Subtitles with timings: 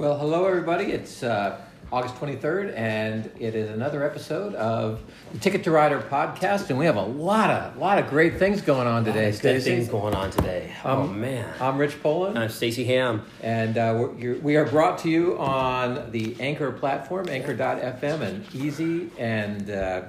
[0.00, 0.86] Well, hello everybody.
[0.86, 1.60] It's uh,
[1.92, 5.02] August 23rd, and it is another episode of
[5.34, 8.62] the Ticket to Rider podcast, and we have a lot of lot of great things
[8.62, 9.26] going on today.
[9.26, 9.70] Good Stacey.
[9.76, 10.72] things going on today.
[10.86, 11.52] oh Um, man.
[11.60, 13.26] I'm Rich Poland, I'm Stacy Ham.
[13.42, 18.46] and uh, we're, you're, we are brought to you on the Anchor platform, Anchor.fm, an
[18.54, 20.04] easy and uh,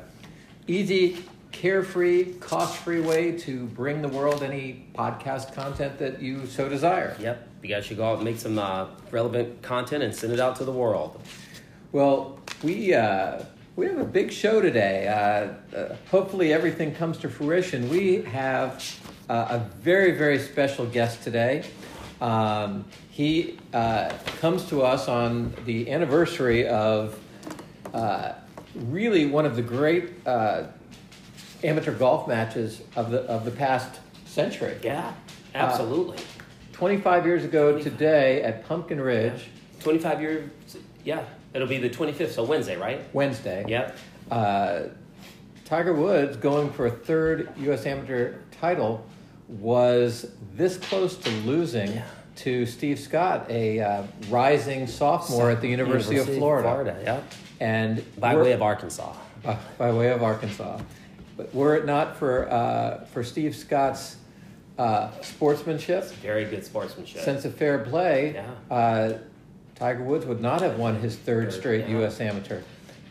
[0.67, 1.17] easy,
[1.51, 7.17] carefree, cost-free way to bring the world any podcast content that you so desire.
[7.19, 7.49] Yep.
[7.61, 10.55] You guys should go out and make some uh, relevant content and send it out
[10.57, 11.21] to the world.
[11.91, 13.43] Well, we uh,
[13.75, 15.07] we have a big show today.
[15.07, 17.87] Uh, uh, hopefully, everything comes to fruition.
[17.89, 18.83] We have
[19.29, 21.63] uh, a very very special guest today.
[22.19, 24.09] Um, he uh,
[24.39, 27.19] comes to us on the anniversary of
[27.93, 28.33] uh,
[28.75, 30.63] really one of the great uh,
[31.63, 34.77] amateur golf matches of the of the past century.
[34.81, 35.13] Yeah.
[35.53, 36.17] Absolutely.
[36.85, 39.49] 25 years ago today at Pumpkin Ridge,
[39.81, 40.49] 25 years.
[41.03, 41.23] Yeah.
[41.53, 43.03] It'll be the 25th, so Wednesday, right?
[43.13, 43.63] Wednesday.
[43.67, 43.95] Yep.
[44.31, 44.79] uh,
[45.63, 47.85] Tiger Woods going for a third U.S.
[47.85, 49.05] amateur title
[49.47, 52.03] was this close to losing Yeah.
[52.37, 57.23] to Steve Scott, a uh, rising sophomore at the University, of Florida, Yep.
[57.59, 59.13] and By way of Arkansas.
[59.45, 60.79] uh, by way of Arkansas.
[61.37, 64.15] But were it not for uh, for Steve Scott's
[64.81, 67.21] uh, sportsmanship, Very good sportsmanship.
[67.21, 68.75] sense of fair play, Yeah.
[68.75, 69.17] uh,
[69.75, 71.97] Tiger Woods would not have won his third straight yeah.
[71.99, 72.19] U.S.
[72.21, 72.61] amateur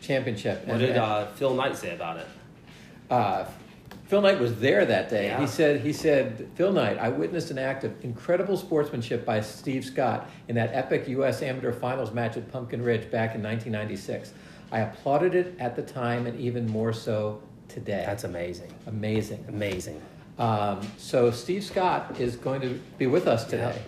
[0.01, 0.65] championship.
[0.65, 2.27] what And- did uh, Phil Knight say about it?
[3.09, 3.45] Uh,
[4.07, 5.27] Phil Knight was there that day.
[5.27, 5.39] Yeah.
[5.39, 9.85] He said, "He said, Phil Knight, I witnessed an act of incredible sportsmanship by Steve
[9.85, 11.41] Scott in that epic U.S.
[11.41, 14.33] Amateur Finals match at Pumpkin Ridge back in 1996.
[14.71, 18.03] I applauded it at the time, and even more so today.
[18.05, 18.73] That's amazing.
[18.87, 19.45] amazing.
[19.47, 20.01] Amazing.
[20.37, 23.79] Um, so Steve Scott is going to be with us today.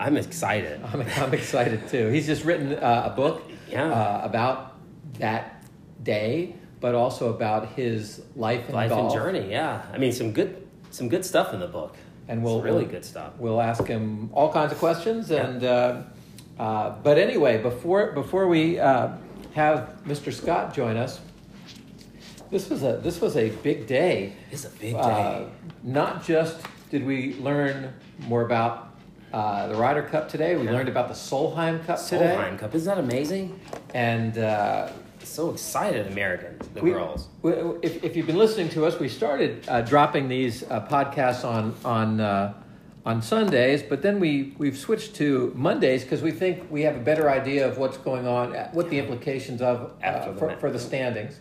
[0.00, 0.80] I'm excited.
[0.92, 2.08] I'm, I'm excited too.
[2.08, 3.90] He's just written uh, a book Yeah.
[3.92, 4.76] uh, about
[5.18, 5.64] that
[6.02, 9.12] day, but also about his life and Life golf.
[9.12, 9.50] and journey.
[9.50, 9.82] Yeah.
[9.92, 11.96] I mean, some good, some good stuff in the book.
[12.28, 13.32] and we'll really we'll- good stuff.
[13.38, 16.02] We'll ask him all kinds of questions, and uh,
[16.58, 19.08] uh, but anyway, before before we uh,
[19.54, 20.30] have Mr.
[20.32, 21.20] Scott join us,
[22.50, 24.32] this was a this was a big day.
[24.50, 24.98] It's a big day.
[25.00, 25.44] Uh,
[25.82, 26.60] not just
[26.90, 27.92] did we learn
[28.26, 28.88] more about
[29.32, 30.72] uh, the Ryder Cup today, we Yeah.
[30.72, 32.74] learned about the Solheim Cup today, Solheim Cup.
[32.74, 33.58] Isn't that amazing?
[33.94, 34.38] and.
[34.38, 34.88] Uh,
[35.24, 37.28] So excited, Americans, the we- girls.
[37.42, 41.44] we- if, if you've been listening to us, we started uh, dropping these uh, podcasts
[41.44, 42.54] on on uh,
[43.04, 47.04] on Sundays, but then we we've switched to Mondays because we think we have a
[47.10, 50.78] better idea of what's going on, uh, what the implications of uh, for, for the
[50.78, 51.34] standings.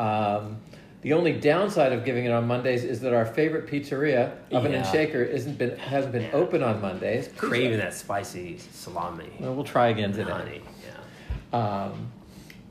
[0.00, 0.56] Um,
[1.02, 4.86] the only downside of giving it on Mondays is that our favorite pizzeria, Oven and
[4.86, 7.30] Shaker, isn't been hasn't been open on Mondays.
[7.36, 9.30] Craving that spicy salami.
[9.38, 10.30] Well, we'll try again today.
[10.30, 10.60] Honey.
[11.52, 11.58] Yeah.
[11.58, 12.10] Um,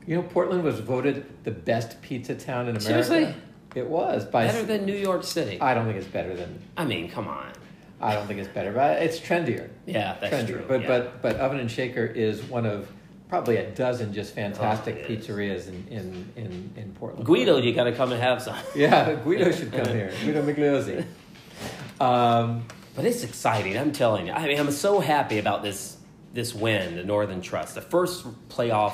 [0.06, 3.04] you know, Portland was voted the best pizza town in America.
[3.04, 3.34] Seriously?
[3.74, 4.46] It was by.
[4.46, 5.60] Better than New York City.
[5.60, 6.60] I don't think it's better than.
[6.76, 7.52] I mean, come on.
[8.00, 9.68] I don't think it's better, but it's trendier.
[9.86, 10.46] Yeah, that's trendier.
[10.46, 10.64] true.
[10.66, 10.88] But yeah.
[10.88, 12.90] but but Oven and Shaker is one of
[13.30, 17.24] probably a dozen just fantastic Oh, pizzerias in, in, in, in Portland.
[17.24, 18.56] Guido, you got to come and have some.
[18.74, 20.12] Yeah, Guido should come here.
[20.24, 21.04] Guido Migliozzi.
[22.00, 22.64] Um,
[22.94, 23.78] But it's exciting.
[23.78, 24.32] I'm telling you.
[24.32, 25.96] I mean, I'm so happy about this
[26.34, 28.92] this win, the Northern Trust, the first playoff,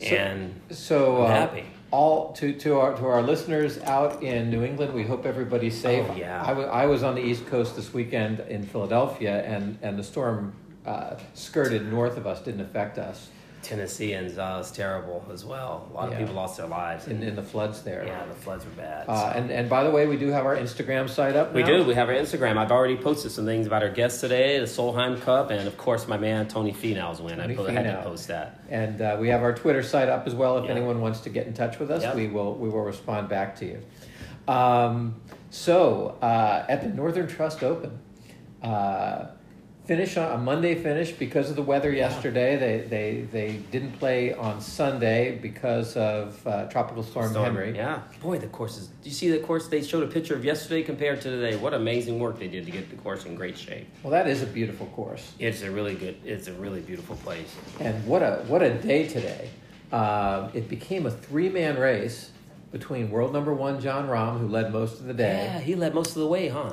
[0.00, 1.64] So- and so uh, happy.
[1.90, 6.06] all to, to our to our listeners out in New England, we hope everybody's safe.
[6.10, 6.42] Oh, yeah.
[6.44, 10.02] I wa- I was on the East Coast this weekend in Philadelphia, and and the
[10.04, 10.52] storm
[10.86, 13.28] uh, skirted north of us, didn't affect us
[13.62, 15.88] Tennesseans, uh, it's terrible as well.
[15.92, 16.14] A lot Yeah.
[16.14, 17.06] of people lost their lives.
[17.06, 18.02] in, in the floods there.
[18.04, 19.04] yeah, the floods were bad.
[19.08, 21.54] Uh, and and by the way, we do have our Instagram site up.
[21.54, 21.84] We do.
[21.84, 22.58] We have our Instagram.
[22.58, 26.08] I've already posted some things about our guests today, the Solheim Cup, and of course
[26.08, 27.36] my man Tony Finau's win.
[27.38, 28.58] Tony I po- had to post that.
[28.68, 30.58] And uh, we have our Twitter site up as well.
[30.58, 30.72] If Yeah.
[30.72, 32.16] anyone wants to get in touch with us, Yep.
[32.16, 33.78] we will we will respond back to you.
[34.48, 35.20] Um,
[35.50, 37.96] so uh, at the Northern Trust Open,
[38.60, 39.26] uh,
[39.84, 42.56] finish on a Monday finish because of the weather yesterday.
[42.56, 47.74] They they they didn't play on Sunday because of uh, Tropical Storm, Storm, Henri.
[47.74, 48.02] Yeah.
[48.20, 48.86] Boy, the courses.
[48.86, 51.56] Do you see the course they showed a picture of yesterday compared to today?
[51.56, 53.86] What amazing work they did to get the course in great shape.
[54.02, 55.32] Well, that is a beautiful course.
[55.38, 56.16] It's a really good.
[56.24, 57.54] It's a really beautiful place.
[57.80, 59.50] And what a what a day today!
[59.92, 62.30] Um, it became a three man race
[62.70, 65.44] between world number one Jon Rahm, who led most of the day.
[65.44, 66.72] Yeah, he led most of the way, huh?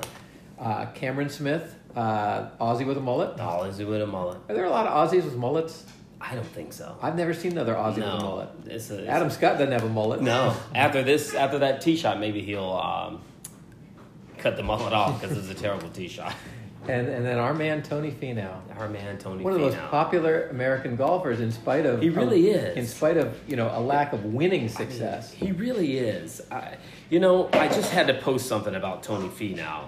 [0.60, 3.40] uh, Cameron Smith, uh, Aussie with a mullet.
[3.70, 4.38] Is it with a mullet?
[4.50, 5.86] Are there a lot of Aussies with mullets?
[6.22, 6.98] I don't think so.
[7.02, 8.50] I've never seen another Aussie with a mullet.
[8.66, 10.22] it's a, it's Adam Scott doesn't have a mullet.
[10.22, 13.22] No, after this, after that tee shot, maybe he'll um,
[14.38, 16.34] cut the mullet off because it's a terrible tee shot.
[16.90, 18.54] and and then our man Tony Finau.
[18.78, 19.44] Our man Tony.
[19.44, 22.78] One of the most popular American golfers, in spite of He really of- is.
[22.78, 25.32] in spite of you know a lack of winning success.
[25.32, 26.42] He really is.
[26.52, 26.76] I,
[27.10, 29.88] you know, I just had to post something about Tony Finau.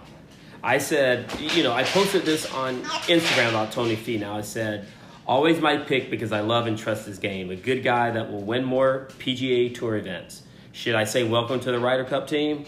[0.63, 4.33] I said, you know, I posted this on Instagram about Tony Finau.
[4.33, 4.85] I said,
[5.25, 7.49] always my pick because I love and trust his game.
[7.49, 10.43] A good guy that will win more PGA Tour events.
[10.71, 12.65] Should I say welcome to the Ryder Cup team?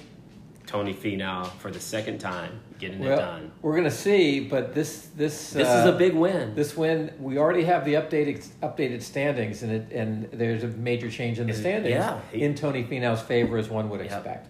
[0.66, 3.52] Tony Finau for the second time getting it Well, done.
[3.62, 6.56] we're gonna see, but this this This uh, is a big win.
[6.56, 11.12] This win, we already have the updated updated standings, and it and there's a major
[11.12, 14.12] change in the standings yeah, in Tony Finau's favor, as one would Yep.
[14.12, 14.48] expect.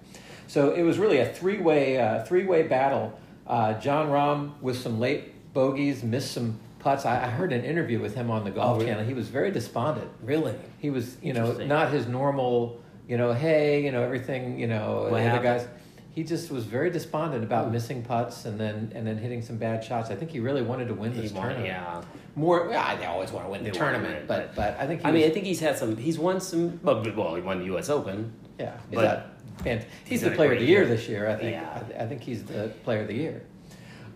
[0.48, 3.20] So it was really a three way uh, three way battle.
[3.48, 7.06] Uh, Jon Rahm with some late bogeys, missed some putts.
[7.06, 8.86] I, I heard an interview with him on the Golf Oh, really?
[8.88, 9.06] Channel.
[9.06, 10.10] He was very despondent.
[10.22, 10.56] really?
[10.80, 15.08] He was, you know, not his normal, you know, hey, you know, everything, you know,
[15.10, 15.68] What the other guys.
[16.12, 17.72] He just was very despondent about Hmm.
[17.72, 20.12] missing putts and then and then hitting some bad shots.
[20.12, 21.66] I think he really wanted to win He this won, tournament.
[21.68, 22.02] yeah.
[22.36, 25.06] More, yeah, they always want to win the tournament, win, but but I think he
[25.08, 25.98] I was, mean, I think he's had some.
[25.98, 26.80] He's won some.
[26.84, 27.90] Well he won the U.S.
[27.90, 28.32] Open.
[28.60, 29.30] Yeah, he's, but- that,
[29.66, 30.88] and he's, he's the player of the year year.
[30.88, 31.30] this year.
[31.30, 31.52] I think.
[31.52, 31.84] Yeah.
[32.00, 33.44] I, I think he's the player of the year.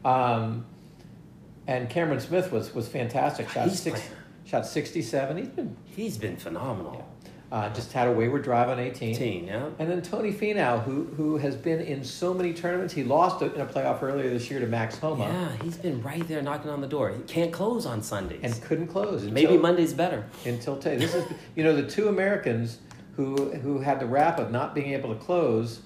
[0.03, 0.65] Um,
[1.67, 3.49] and Cameron Smith was was fantastic.
[3.49, 4.01] Shot He's six,
[4.45, 5.37] shot sixty seven.
[5.37, 7.05] He's been He's been phenomenal.
[7.51, 9.15] uh, just had a wayward drive on eighteen.
[9.15, 9.69] Team, yeah.
[9.79, 13.49] And then Tony Finau, who who has been in so many tournaments, he lost in
[13.61, 16.79] a playoff earlier this year to Max Homa Yeah, he's been right there knocking on
[16.81, 17.09] the door.
[17.11, 18.39] He can't close on Sundays.
[18.43, 19.23] and couldn't close.
[19.23, 20.25] Until, Maybe Monday's better.
[20.45, 20.97] until today.
[20.97, 21.25] This is
[21.55, 22.79] you know the two Americans
[23.17, 25.81] who who had the rap of not being able to close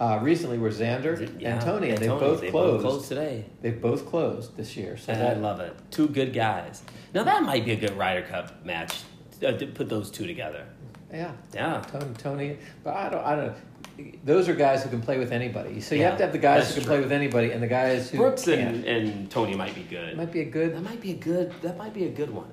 [0.00, 2.82] uh, recently were Xander Yeah, and Tony, and they both They closed.
[2.84, 3.44] closed today.
[3.60, 4.96] They've both closed this year.
[4.96, 5.76] So I love it.
[5.92, 6.82] Two good guys.
[7.14, 9.00] Now that might be a good Ryder Cup match.
[9.44, 10.64] Uh, to put those two together.
[11.12, 11.82] yeah, Yeah.
[11.90, 12.56] Tony, Tony.
[12.84, 14.24] But I don't I don't.
[14.24, 15.80] Those are guys who can play with anybody.
[15.80, 16.90] So you Yeah, have to have the guys who can true.
[16.92, 20.16] play with anybody, and the guys who Brooks and, and Tony might be good.
[20.16, 21.52] might be a good That might be a good.
[21.62, 22.50] That might be a good one.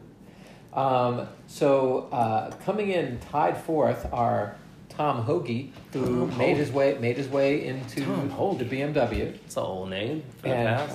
[0.74, 4.56] Um, so uh, coming in tied fourth are
[4.90, 6.58] Tom Hoge, who Tom made Hoge.
[6.58, 8.60] his way made his way into Tom Hoge.
[8.60, 10.90] the BMW, It's an old name and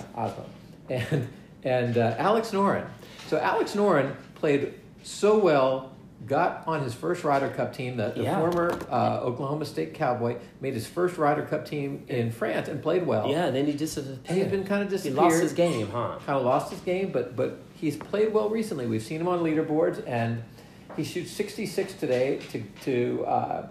[0.89, 1.29] and
[1.65, 2.87] and uh, Alex Noren.
[3.29, 5.91] So Alex Noren played so well.
[6.27, 7.99] Got on his first Ryder Cup team.
[7.99, 8.39] The, the Yeah.
[8.39, 13.07] former uh, Oklahoma State Cowboy made his first Ryder Cup team in France and played
[13.07, 13.29] well.
[13.29, 16.19] Yeah, and then he just and he's been kind of he lost his game, huh?
[16.25, 18.87] kind of lost his game, but but he's played well recently.
[18.87, 20.43] We've seen him on leaderboards, and
[20.97, 23.69] he shoots 66 today to to uh,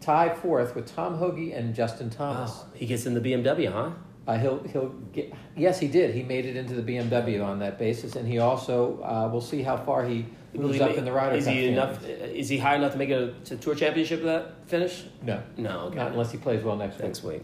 [0.00, 2.50] tie fourth with Tom Hoge and Justin Thomas.
[2.50, 2.64] Wow.
[2.74, 3.90] He gets in the BMW, huh?
[4.26, 6.14] Uh, he'll he'll get yes, he did.
[6.14, 9.62] He made it into the BMW on that basis, and he also uh, we'll see
[9.62, 10.24] how far he
[10.54, 11.52] moves he up make- in the Ryder is Cup.
[11.54, 11.98] he standings.
[11.98, 12.30] enough?
[12.34, 15.04] Is he high enough to make a to tour championship that finish?
[15.22, 15.96] No, No, okay.
[15.96, 17.04] not unless he plays well next week.
[17.04, 17.42] next week.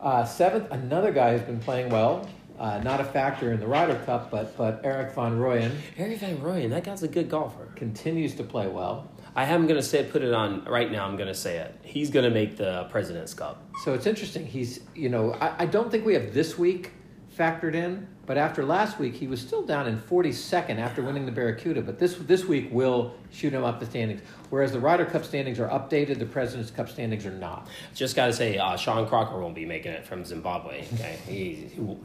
[0.00, 2.28] Uh, seventh, another guy who's been playing well.
[2.58, 6.38] Uh, not a factor in the Ryder Cup, but but Erik Van Rooyen Erik Van
[6.38, 7.66] Rooyen, that guy's a good golfer.
[7.76, 9.08] continues to play well.
[9.36, 11.06] I am gonna say put it on right now.
[11.06, 11.78] I'm gonna say it.
[11.82, 13.62] He's gonna make the President's Cup.
[13.84, 14.44] So it's interesting.
[14.44, 16.90] He's, you know, I, I don't think we have this week
[17.38, 21.30] factored in, but after last week, he was still down in 42nd after winning the
[21.30, 21.82] Barracuda.
[21.82, 24.22] But this this week will shoot him up the standings.
[24.50, 27.68] Whereas the Ryder Cup standings are updated, the President's Cup standings are not.
[27.94, 30.84] Just gotta say, uh, Sean Crocker won't be making it from Zimbabwe.
[30.94, 31.96] Okay, he, he,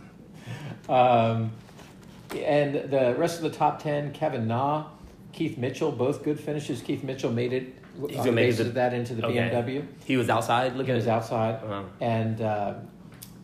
[0.90, 1.52] Um,
[2.36, 4.86] and the rest of the top 10, Kevin Na,
[5.32, 6.82] Keith Mitchell, both good finishes.
[6.82, 7.76] Keith Mitchell made it,
[8.10, 9.38] He's on the it basis of that into the okay.
[9.52, 9.86] BMW.
[10.06, 11.56] he was outside He looking was outside.
[11.64, 11.84] Uh-huh.
[12.02, 12.74] And, uh,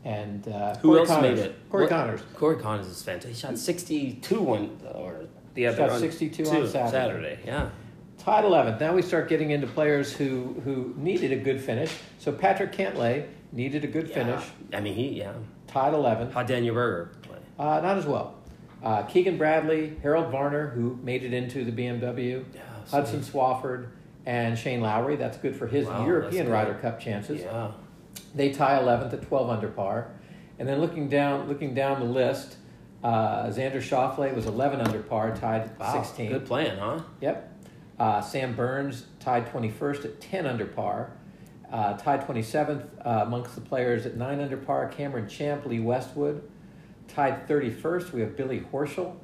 [0.03, 1.39] and uh, Who Corey else Conners.
[1.39, 1.69] made it?
[1.69, 2.21] Corey What- Conners.
[2.35, 3.35] Corey Conners is fantastic.
[3.35, 6.91] He shot 62 one or the other Shot on 62 on Saturday.
[6.91, 7.39] Saturday.
[7.45, 7.69] Yeah.
[8.17, 8.79] Tied 11th.
[8.79, 11.91] Now we start getting into players who, who needed a good finish.
[12.17, 14.43] So Patrick Cantlay needed a good finish.
[14.73, 15.33] I mean, he yeah.
[15.69, 16.33] Tied 11th.
[16.33, 17.37] How Daniel Berger play?
[17.59, 18.35] Uh, not as well.
[18.83, 23.89] Uh, Keegan Bradley, Harold Varner, who made it into the BMW, Yeah, Hudson Swafford,
[24.25, 25.15] and Shane Lowry.
[25.15, 26.75] That's good for his Wow, European Ryder.
[26.75, 27.41] Cup chances.
[27.41, 27.71] Yeah.
[28.33, 30.11] They tie 11th at 12 under par.
[30.57, 32.57] And then looking down, looking down the list,
[33.03, 36.01] uh, Xander Schauffele was 11 under par, tied Wow.
[36.01, 36.31] 16.
[36.31, 36.99] Good plan, huh?
[37.21, 37.57] Yep.
[37.99, 41.11] Uh, Sam Burns tied 21st at 10 under par.
[41.71, 44.87] Uh, tied 27th uh, amongst the players at 9 under par.
[44.87, 46.41] Cameron Champ, Lee Westwood.
[47.07, 49.15] Tied 31st, we have Billy Horschel,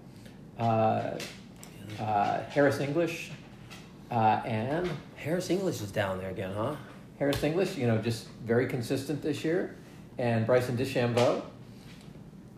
[0.58, 1.12] uh,
[2.00, 3.32] uh, Harris English,
[4.10, 6.76] uh, and Harris English is down there again, huh?
[7.20, 9.76] Harris English, you know, just very consistent this year.
[10.18, 11.44] And Bryson DeChambeau,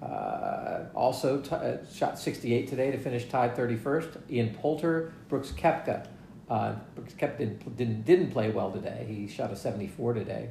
[0.02, 4.32] uh, also t- shot 68 today to finish tied 31st.
[4.32, 6.08] Ian Poulter, Brooks Koepka.
[6.50, 6.76] Uh,
[7.20, 9.06] didn't, didn't, didn't play well today.
[9.08, 10.50] He shot a 74 today.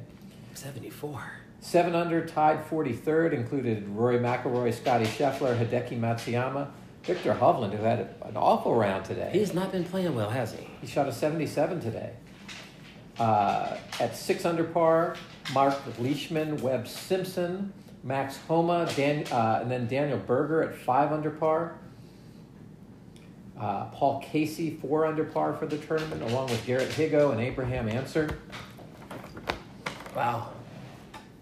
[0.53, 1.31] 74.
[1.59, 6.69] Seven under, tied 43rd, included Rory McIlroy, Scotty Scheffler, Hideki Matsuyama,
[7.03, 9.31] Viktor Hovland, who had an awful round today.
[9.33, 10.67] He's not been playing well, has he?
[10.81, 12.13] He shot a 77 today.
[13.19, 15.15] Uh, at six under par,
[15.53, 17.73] Marc Leishman, Webb Simpson,
[18.03, 21.79] Max Homa, Dan, uh, and then Daniel Berger at five under par.
[23.59, 27.89] Uh, Paul Casey, four under par for the tournament, along with Garrett Higgo and Abraham
[27.89, 28.37] Ancer.
[30.15, 30.49] Wow.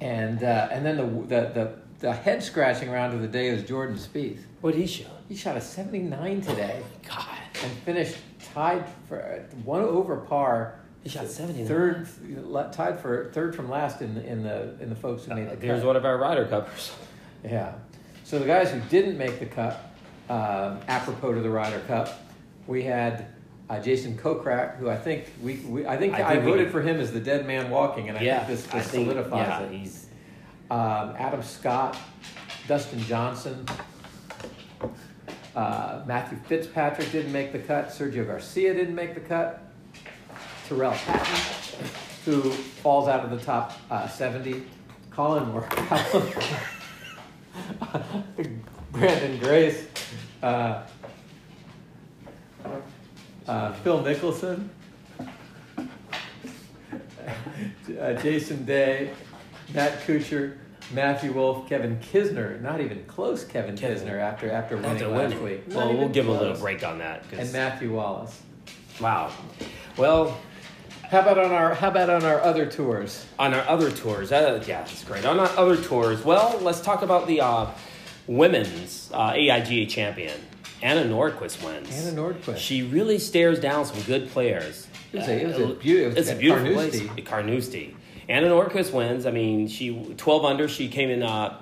[0.01, 3.63] And uh, and then the, the the the head scratching round of the day is
[3.63, 4.39] Jordan Spieth.
[4.61, 5.07] What did he shoot?
[5.27, 7.25] He shot a 79 today God.
[7.63, 8.17] and finished
[8.53, 10.79] tied for one over par.
[11.03, 11.67] He shot 79.
[11.67, 12.07] Third,
[12.73, 15.55] tied for third from last in the in the in the folks who made the
[15.55, 15.87] There's cut.
[15.87, 16.91] one of our Ryder Cuppers.
[17.43, 17.73] Yeah.
[18.23, 19.94] So the guys who didn't make the cut,
[20.29, 22.09] um, apropos to the Ryder Cup,
[22.67, 23.27] we had
[23.69, 26.65] uh, Jason Kokrak, who I think we, we I think I, I think we voted
[26.65, 29.07] can- for him as the dead man walking, and I yeah, think this, this think,
[29.09, 29.71] solidifies yeah, it.
[29.71, 30.07] he's
[30.71, 31.97] Um, Adam Scott,
[32.67, 33.65] Dustin Johnson,
[35.55, 37.89] uh, Matthew Fitzpatrick didn't make the cut.
[37.89, 39.61] Sergio Garcia didn't make the cut.
[40.67, 41.87] Tyrrell Hatton,
[42.25, 44.63] who falls out of the top uh, 70.
[45.11, 45.69] Colin Morales,
[48.91, 49.87] Branden Grace,
[50.45, 50.83] uh,
[53.47, 54.69] uh, Phil Nicholson,
[57.99, 59.09] uh, Jason Day,
[59.73, 60.57] Matt Kuchar,
[60.93, 62.61] Matthew Wolff, Kevin Kisner.
[62.61, 63.97] Not even close, Kevin, Kevin.
[64.07, 65.63] Kisner after after winning after last week.
[65.69, 67.27] Well, we'll give him a little break on that.
[67.29, 68.39] 'cause- And Matthew Wallace.
[69.01, 69.31] wow.
[69.97, 70.37] Well,
[71.09, 73.25] How about on our How about on our other tours?
[73.39, 75.23] on our other tours, uh, yeah, that's great.
[75.25, 77.67] On our other tours, well, let's talk about the uh,
[78.27, 80.39] women's uh, AIGA champion.
[80.81, 81.89] Anna Nordqvist wins.
[81.91, 82.57] Anna Nordqvist.
[82.57, 84.87] She really stares down some good players.
[85.13, 87.07] It was a- it was a Uh, beau- it was it's a beautiful Carnoustie.
[87.07, 87.25] place.
[87.27, 87.95] Carnoustie.
[88.27, 89.25] Anna Nordqvist wins.
[89.25, 90.67] I mean, she 12 under.
[90.67, 91.23] She came in.
[91.23, 91.57] Uh,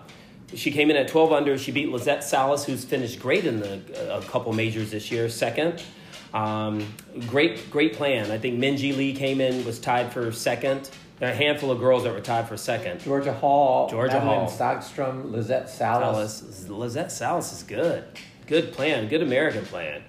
[0.56, 1.58] she came in at 12 under.
[1.58, 3.80] She beat Lizette Salas, who's finished great in the
[4.16, 5.82] a couple majors this year, second.
[6.34, 6.86] Um,
[7.28, 8.32] great, great plan.
[8.32, 10.90] I think Minjee Lee came in, was tied for second.
[11.24, 13.00] There are a handful of girls that were tied for second.
[13.00, 14.52] Georgia Hall, Georgia Madeline Hall.
[14.52, 16.40] Stockstrom, Lizette Salas.
[16.40, 18.04] Salas, Lizette Salas is good.
[18.46, 19.08] Good plan.
[19.08, 20.04] Good American plan.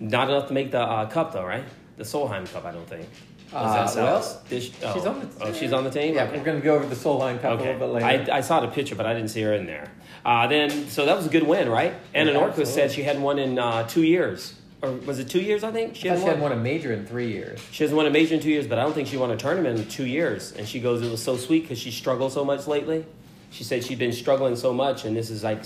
[0.00, 1.62] Not enough to make the uh, cup though, right?
[1.96, 3.08] The Solheim Cup, I don't think.
[3.52, 4.34] Uh, Salas.
[4.34, 5.10] well, she- she's oh.
[5.10, 5.38] on the team.
[5.42, 6.14] Oh, she's on the team.
[6.16, 6.38] Yeah, Okay.
[6.38, 8.32] we're going to go over the Solheim Cup a little bit later.
[8.32, 9.92] I, I saw the picture, but I didn't see her in there.
[10.24, 11.94] Uh, then, so that was a good win, right?
[12.12, 14.54] Anna Yeah, Nordqvist said she hadn't won in uh, two years,
[14.86, 15.64] or was it two years?
[15.64, 16.52] I think she I hadn't she hadn't won.
[16.52, 17.60] a major in three years.
[17.72, 19.36] She hasn't won a major in two years, but I don't think she won a
[19.36, 20.52] tournament in two years.
[20.52, 23.04] And she goes, it was so sweet because she struggled so much lately.
[23.50, 25.62] She said she'd been struggling so much, and this is like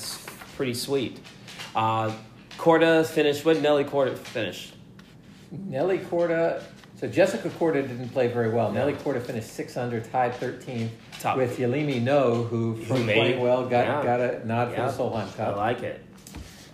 [0.57, 1.19] pretty sweet.
[1.75, 2.13] Uh,
[2.59, 3.45] Korda finished.
[3.45, 4.73] What did Nelly Korda finish?
[5.51, 6.63] Nelly Korda.
[6.97, 8.71] So Jessica Korda didn't play very well.
[8.71, 11.39] Nelly Korda finished six under, tied 13th Top.
[11.39, 14.03] with Yealimi Noh, who from made- playing well got yeah.
[14.03, 14.87] got a nod Yeah.
[14.91, 15.55] for the Solheim Cup.
[15.55, 16.05] I like it.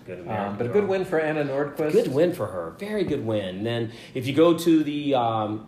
[0.06, 0.80] Good American Um, but a girl.
[0.82, 1.92] good win for Anna Nordqvist.
[1.92, 2.74] Good win for her.
[2.78, 3.56] Very good win.
[3.56, 5.66] And then if you go to the um,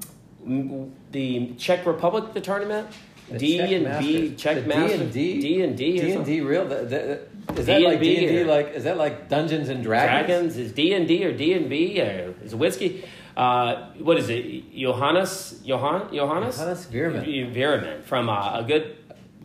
[1.13, 2.89] the Czech Republic, the tournament,
[3.31, 5.41] The D Czech and B, Czech The D Master, and D?
[5.41, 6.25] D and D, D and.
[6.25, 6.67] D real.
[6.67, 7.21] The, the,
[7.61, 8.41] is that D&D like D and D?
[8.43, 10.27] or- Like is that like Dungeons and Dragons?
[10.27, 13.05] Dragons is D and D or D and B or is it whiskey?
[13.37, 14.75] Uh, what is it?
[14.75, 17.55] Johannes Johann Johannes Johannes Veerman.
[17.55, 18.97] Veerman from uh, a good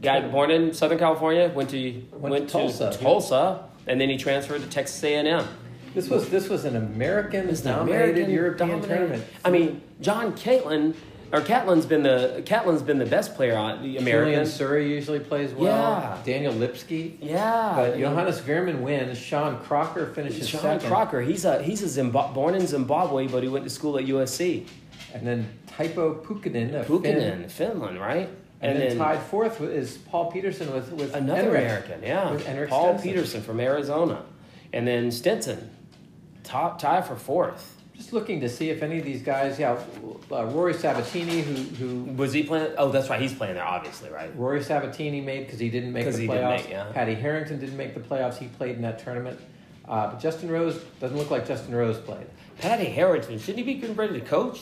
[0.02, 1.50] guy born in Southern California.
[1.54, 2.92] Went to Went to Tulsa.
[3.00, 5.48] Tulsa, and then he transferred to Texas A and M.
[5.94, 9.24] This was this was an American the dominated American European dominated- tournament.
[9.46, 10.96] I mean, John Catlin
[11.32, 14.44] or Catlin's been the Catlin's been the best player on the Julian American.
[14.44, 15.68] Suri usually plays well.
[15.68, 16.18] Yeah.
[16.26, 17.18] Daniel Lipsky.
[17.22, 19.18] Yeah, But Johannes Veerman wins.
[19.18, 20.90] Sean Crocker finishes Sean second.
[20.90, 21.22] Crocker.
[21.22, 24.66] He's a he's a born in Zimbabwe, but he went to school at USC.
[25.14, 25.48] And then
[25.78, 26.72] Tapio Pulkkanen.
[26.72, 26.86] Finn.
[26.86, 28.30] Pukinen, Finland, right?
[28.64, 31.62] And, then, tied fourth is Paul Peterson with, with another Enrich.
[31.62, 33.10] American, yeah, Paul Stenson.
[33.10, 34.24] Peterson from Arizona,
[34.72, 35.70] and then Stenson,
[36.44, 37.78] top tie for fourth.
[37.96, 39.80] Just looking to see if any of these guys, yeah,
[40.32, 42.74] uh, Rory Sabatini, who, who Was he playing?
[42.78, 44.36] Oh, that's right, he's playing there, obviously, right?
[44.36, 46.58] Rory Sabatini made because he didn't make the he playoffs.
[46.58, 46.92] didn't make, yeah.
[46.92, 48.38] Paddy Harrington didn't make the playoffs.
[48.38, 49.40] He played in that tournament.
[49.88, 52.26] Uh, but Justin Rose doesn't look like Justin Rose played.
[52.58, 54.62] Paddy Harrington, shouldn't he be getting ready to coach?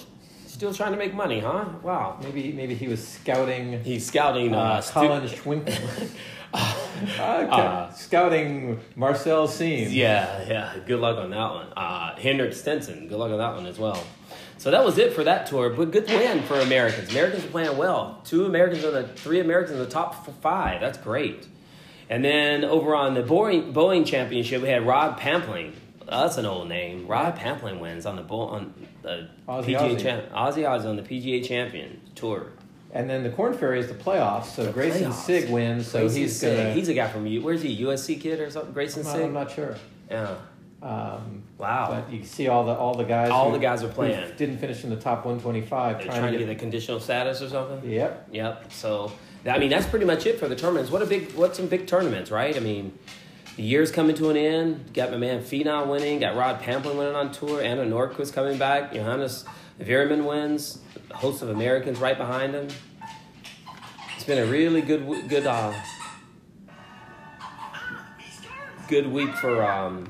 [0.61, 1.65] Still trying to make money, huh?
[1.81, 2.19] Wow.
[2.21, 6.11] Maybe maybe he was scouting He's scouting uh, uh, stu- Colin Schwinkel.
[6.53, 7.17] okay.
[7.49, 9.91] Uh, scouting Marcel Siem.
[9.91, 10.75] Yeah, yeah.
[10.85, 11.73] Good luck on that one.
[11.75, 13.07] Uh, Henrik Stenson.
[13.07, 14.03] Good luck on that one as well.
[14.59, 15.71] So that was it for that tour.
[15.71, 17.09] But good win for Americans.
[17.09, 18.21] Americans are playing well.
[18.23, 20.79] Two Americans in the three Americans in the top five.
[20.79, 21.47] That's great.
[22.07, 25.73] And then over on the Boeing, Boeing Championship, we had Rod Pampling.
[26.11, 27.07] That's an old name.
[27.07, 30.01] Rod Pampling wins on the Bo- on the Aussie, PGA Aussie.
[30.01, 30.29] champ.
[30.31, 32.47] Aussie on the PGA Champion Tour.
[32.93, 34.47] And then the Korn Ferry is the playoffs.
[34.47, 35.13] So The Greyson playoffs.
[35.13, 35.87] Sigg wins.
[35.87, 36.57] So Greyson he's Sigg.
[36.57, 36.73] gonna.
[36.73, 37.41] He's a guy from U.
[37.41, 37.83] Where's he?
[37.83, 38.73] USC kid or something?
[38.73, 39.21] Greyson Sigg.
[39.23, 39.75] I'm not sure.
[40.09, 40.35] Yeah.
[40.81, 41.87] Um, Wow.
[41.91, 43.29] But you can see all the all the guys.
[43.29, 44.31] All who- the guys are who playing.
[44.35, 45.99] Didn't finish in the top 125.
[45.99, 47.89] They're trying, to get the conditional status or something.
[47.89, 48.29] Yep.
[48.31, 48.73] Yep.
[48.73, 49.11] So,
[49.45, 50.89] I mean, that's pretty much it for the tournaments.
[50.91, 52.55] What a big, what some big tournaments, right?
[52.57, 52.97] I mean,
[53.61, 54.91] the year's coming to an end.
[54.91, 56.19] Got my man Finau winning.
[56.19, 57.61] Got Rod Pampling winning on tour.
[57.61, 58.91] Anna Nordqvist coming back.
[58.91, 59.45] Johannes
[59.79, 60.79] Veerman wins.
[61.11, 62.69] A host of Americans right behind him.
[64.15, 65.73] It's been a really good, good, uh,
[68.87, 70.09] good week for um,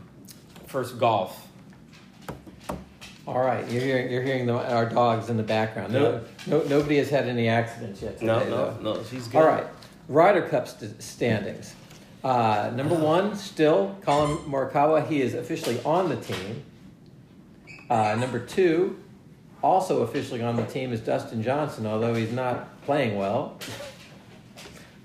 [0.68, 1.46] first golf.
[3.28, 5.92] All right, you're hearing, you're hearing the, our dogs in the background.
[5.92, 8.14] No, no, nobody has had any accidents yet.
[8.14, 8.78] Today, No, though.
[8.82, 9.04] no, no.
[9.04, 9.38] She's good.
[9.40, 9.66] All right,
[10.08, 11.76] Ryder Cup st- standings.
[12.24, 15.08] Uh, number one, still Collin Morikawa.
[15.08, 16.64] He is officially on the team.
[17.90, 19.00] Uh, number two,
[19.64, 23.60] also officially on the team, is Dustin Johnson, although he's not playing well.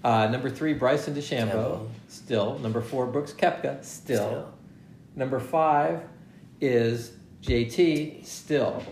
[0.04, 2.58] Uh, number three, Bryson DeChambeau, still.
[2.60, 4.28] Number four, Brooks Koepka, still.
[4.28, 4.52] Still.
[5.16, 6.02] Number five
[6.60, 8.82] is JT, still.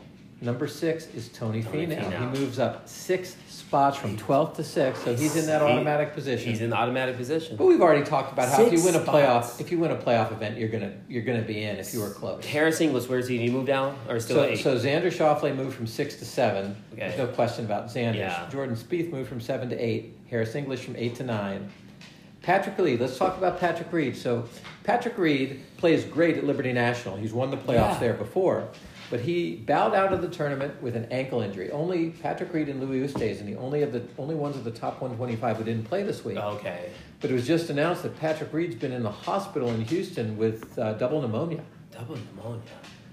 [0.40, 2.10] Number six is Tony, Tony Finau.
[2.10, 2.34] Finau.
[2.34, 3.36] He moves up six
[3.74, 6.48] spots from 12th to 6th, so he's in that automatic position.
[6.48, 7.56] He's in the automatic position.
[7.56, 9.60] but we've already talked about how if you win a playoff, spots.
[9.60, 12.10] if you win a playoff event, you're gonna you're gonna be in if you were
[12.10, 12.44] close.
[12.44, 13.36] Harris English, where's he?
[13.36, 14.56] Did he move down or still So, eight?
[14.60, 16.76] so Xander Schauffele moved from six to seven.
[16.92, 17.08] Okay.
[17.08, 18.14] There's no question about Xander.
[18.18, 18.48] Yeah.
[18.48, 20.16] Jordan Spieth moved from seven to eight.
[20.30, 21.68] Harris English from eight to nine.
[22.42, 23.00] Patrick Reed.
[23.00, 24.16] Let's talk about Patrick Reed.
[24.16, 24.44] So
[24.84, 27.16] Patrick Reed plays great at Liberty National.
[27.16, 27.98] He's won the playoffs Yeah.
[27.98, 28.68] there before,
[29.10, 31.70] but he bowed out of the tournament with an ankle injury.
[31.70, 35.00] Only Patrick Reed and Louis Oosthuizen, the only of the only ones of the top
[35.00, 36.36] 125 who didn't play this week.
[36.38, 36.90] okay.
[37.20, 40.78] But it was just announced that Patrick Reed's been in the hospital in Houston with
[40.78, 41.62] uh, double pneumonia.
[41.90, 42.60] Double pneumonia.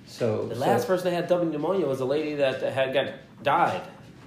[0.05, 3.13] So The so- last person that had double pneumonia was a lady that had got
[3.43, 3.81] died.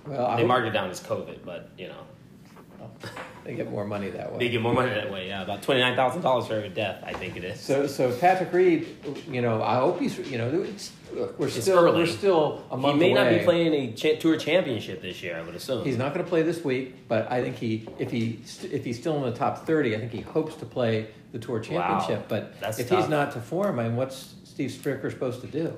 [0.07, 2.03] well, they hope- marked it down as COVID, but you know
[3.45, 4.39] they get more money that way.
[4.39, 5.29] they get more money that way.
[5.29, 7.61] Yeah, about twenty nine thousand dollars for every death, I think it is.
[7.61, 8.87] So, so Patrick Reed,
[9.31, 11.99] you know, I hope he's, you know, it's, look, we're It's still, early.
[11.99, 12.95] we're still a month.
[12.95, 15.37] he may not be playing a cha- tour championship this year.
[15.37, 15.85] I would assume.
[15.85, 18.41] He's not going to play this week, but I think he, if he,
[18.73, 21.61] if he's still in the top thirty, I think he hopes to play the tour
[21.61, 22.29] championship.
[22.29, 23.01] But That's if tough.
[23.01, 25.77] he's not to form, I mean, what's Steve Stricker supposed to do?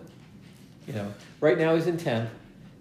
[0.87, 2.31] You know, right now he's in tenth.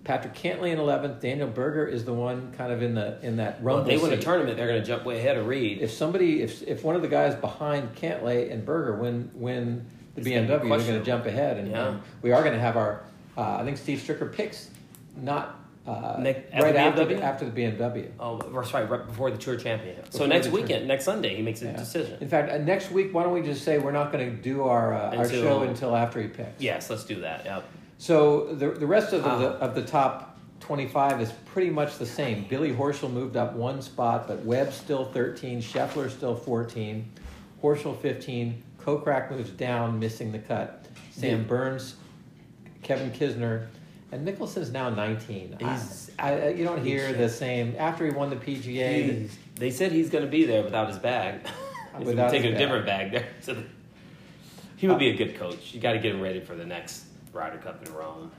[0.05, 1.19] Patrick Cantlay in eleventh.
[1.19, 3.91] Daniel Berger is the one kind of in the in that well, rumble.
[3.91, 5.79] if they win a tournament, they're going to jump way ahead of Reed.
[5.81, 10.21] if somebody if if one of the guys behind Cantlay and Berger win win the
[10.21, 11.87] It's BMW, they're going to jump ahead, and, Yeah.
[11.89, 13.03] and we are going to have our.
[13.37, 14.69] Uh, I think Steve Stricker picks
[15.17, 18.09] not uh, Next- right after the, after the BMW.
[18.19, 20.07] oh, sorry, right, before the tour championship.
[20.11, 20.61] So next the tour.
[20.61, 21.75] weekend, next Sunday, he makes a Yeah.
[21.77, 22.17] decision.
[22.21, 24.63] In fact, uh, next week, why don't we just say we're not going to do
[24.63, 26.61] our uh, our show until after he picks?
[26.61, 27.43] Yes, let's do that.
[27.45, 27.63] Yep.
[27.97, 29.60] So the the rest of the, Ah.
[29.65, 30.31] of the top.
[30.62, 32.43] 25 is pretty much the same.
[32.49, 37.05] Billy Horschel moved up one spot, but Webb still 13, Scheffler still 14,
[37.62, 40.88] Horschel 15, Kokrak moves down, missing the cut.
[41.12, 41.43] Sam Yeah.
[41.43, 41.95] Burns,
[42.81, 43.67] Kevin Kisner,
[44.12, 45.55] and Nicholson's now 19.
[45.60, 47.75] He's- I, I- you don't hear the same.
[47.77, 51.41] After he won the PGA, they said he's going to be there without his bag.
[51.99, 53.27] he's Without taking a different bag there.
[53.41, 53.55] So
[54.77, 55.75] he would be a good coach.
[55.75, 57.03] You got to get him ready for the next
[57.36, 58.32] Ryder Cup in Rome.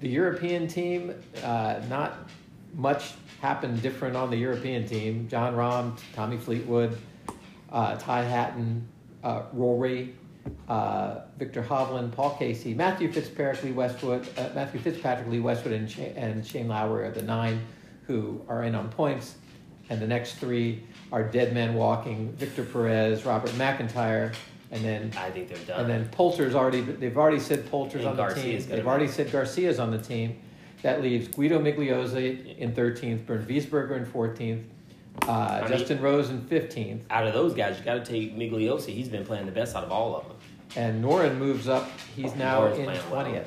[0.00, 2.28] the European team, uh, not
[2.74, 5.28] much happened different on the European team.
[5.28, 6.98] Jon Rahm, Tommy Fleetwood,
[7.70, 8.86] uh, Ty Hatton,
[9.22, 10.14] uh, Rory,
[10.68, 15.90] uh, Viktor Hovland, Paul Casey, Matthew Fitzpatrick, Lee Westwood, uh, Matthew Fitzpatrick, Lee Westwood, and,
[15.90, 17.60] Sha- and Shane Lowry are the nine
[18.06, 19.36] who are in on points,
[19.90, 20.82] and the next three
[21.12, 24.34] are dead men walking: Victor Perez, Robert McIntyre,
[24.72, 25.80] and then I think they're done.
[25.80, 28.52] and then Poulter's already, they've already said Poulter's And on the Garcia's team.
[28.62, 30.36] gonna They've be- already said Garcia's on the team.
[30.82, 34.62] That leaves Guido Migliozzi in 13th, Bernd Wiesberger in 14th,
[35.28, 38.88] uh, mean- Justin Rose in 15th, out of those guys, you got to take Migliozzi.
[38.94, 40.36] He's been playing the best out of all of them.
[40.76, 41.90] and Noren moves up.
[42.14, 43.24] He's now Noren's in playing well.
[43.24, 43.46] 20th.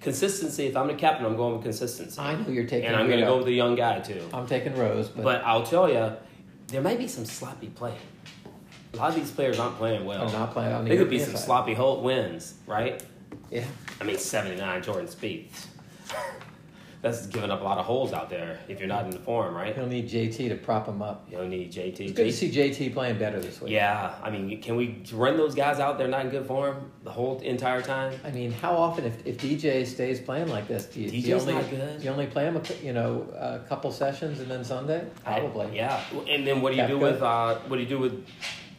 [0.00, 0.66] Consistency.
[0.66, 2.20] If I'm the captain, I'm going with consistency.
[2.20, 3.32] I know you're taking and I'm going to Guido.
[3.32, 4.22] go with the young guy too.
[4.32, 6.12] I'm taking Rose, but, But I'll tell you,
[6.68, 7.94] there might be some sloppy play.
[8.96, 10.26] A lot of these players aren't playing well.
[10.26, 11.44] I'm not playing on the There could be some side.
[11.44, 13.02] sloppy hole wins, right?
[13.50, 13.64] Yeah.
[14.00, 15.66] I mean, 79 Jordan Spieth.
[17.02, 19.54] That's giving up a lot of holes out there if you're not in the form,
[19.54, 19.74] right?
[19.76, 21.28] He'll need JT to prop him up.
[21.30, 22.00] You don't need JT.
[22.00, 23.70] It's good to see JT playing better this week.
[23.72, 27.10] Yeah, I mean, can we run those guys out there not in good form the
[27.10, 28.18] whole entire time?
[28.24, 31.34] I mean, how often, if, if DJ stays playing like this, do you, do you
[31.36, 31.98] DJ's only, not good.
[31.98, 35.06] Do you only play him, a, you know, a couple sessions and then Sunday?
[35.22, 35.66] Probably.
[35.66, 38.26] I- yeah, and then what do you do with uh, what do you do with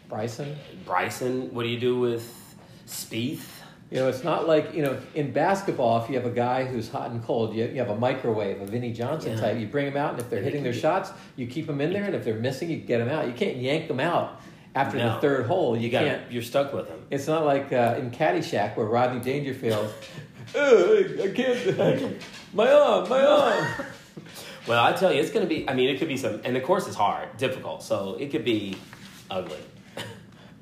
[0.09, 0.55] Bryson?
[0.85, 1.53] Bryson?
[1.53, 2.55] What do you do with
[2.87, 3.45] Spieth?
[3.91, 6.03] You know, it's not like you know in basketball.
[6.03, 8.65] If you have a guy who's hot and cold, you, you have a microwave, a
[8.65, 9.39] Vinnie Johnson Yeah.
[9.39, 9.57] type.
[9.59, 11.79] You bring them out, and if they're And hitting their get- shots, you keep them
[11.79, 13.27] in there, and if they're missing, you get them out.
[13.27, 14.41] You can't yank them out
[14.75, 15.75] after the third hole.
[15.77, 16.31] You, You got can't.
[16.31, 16.99] you're stuck with him.
[17.09, 19.93] It's not like uh, in Caddyshack where Rodney Dangerfield.
[20.55, 22.21] "Oh, I can't.
[22.53, 23.67] My arm, my arm.
[24.67, 25.67] Well, I tell you, it's going to be.
[25.69, 28.43] I mean, it could be some, and the course is hard, difficult, so it could
[28.43, 28.75] be
[29.29, 29.59] ugly.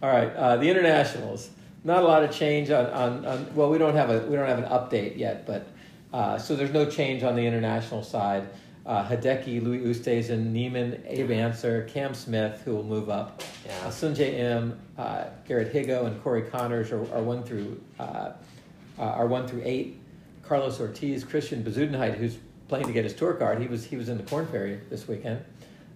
[0.06, 1.50] All right, uh, the internationals.
[1.84, 3.56] Not a lot of change on, on, on.
[3.56, 5.66] Well, we don't have a we don't have an update yet, but
[6.14, 8.48] uh, so there's no change on the international side.
[8.86, 13.42] Uh, Hideki, Louis Oosthuizen, Niemann, Abe Ancer, Cam Smith, who will move up.
[13.66, 13.72] Yeah.
[13.80, 19.02] Uh, Sungjae Im, uh, Garrett Higgo, and Corey Conners are, are one through uh, uh,
[19.02, 20.00] are one through eight.
[20.44, 22.38] Carlos Ortiz, Christiaan Bezuidenhout, who's
[22.68, 23.60] playing to get his tour card.
[23.60, 25.44] He was he was in the Korn Ferry this weekend.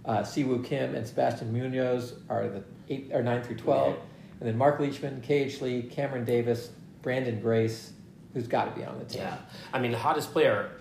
[0.04, 4.02] Uh, Siwoo Kim and Sebastian Munoz are the eight or nine through twelve, Yeah.
[4.42, 6.72] and then Marc Leishman, KH Lee, Cameron Davis,
[7.04, 7.92] Branden Grace,
[8.34, 9.22] who's got to be on the team.
[9.22, 9.38] Yeah,
[9.74, 10.72] I mean, the hottest player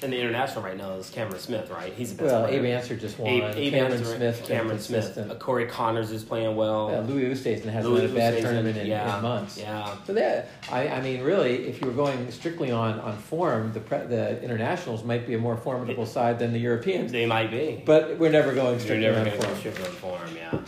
[0.00, 1.92] in the international right now is Cameron Smith, right?
[1.92, 2.60] He's the best Well, player.
[2.60, 3.30] Abe Ancer just won.
[3.32, 5.18] Abe, Abe Cameron Ancer- Smith, Cameron Smith.
[5.18, 6.94] Uh, Corey Conners is playing well.
[6.94, 9.58] Uh, Louis Oosthuizen hasn't Louis had a bad Oosthuizen, tournament in, yeah, in months.
[9.58, 13.72] Yeah, So that I, I mean, really, if you were going strictly on, on form,
[13.72, 17.10] the pre, the internationals might be a more formidable side than the Europeans.
[17.10, 17.82] they might be.
[17.84, 19.56] But we're never going You're strictly never on going form.
[19.56, 20.60] strictly on form, yeah.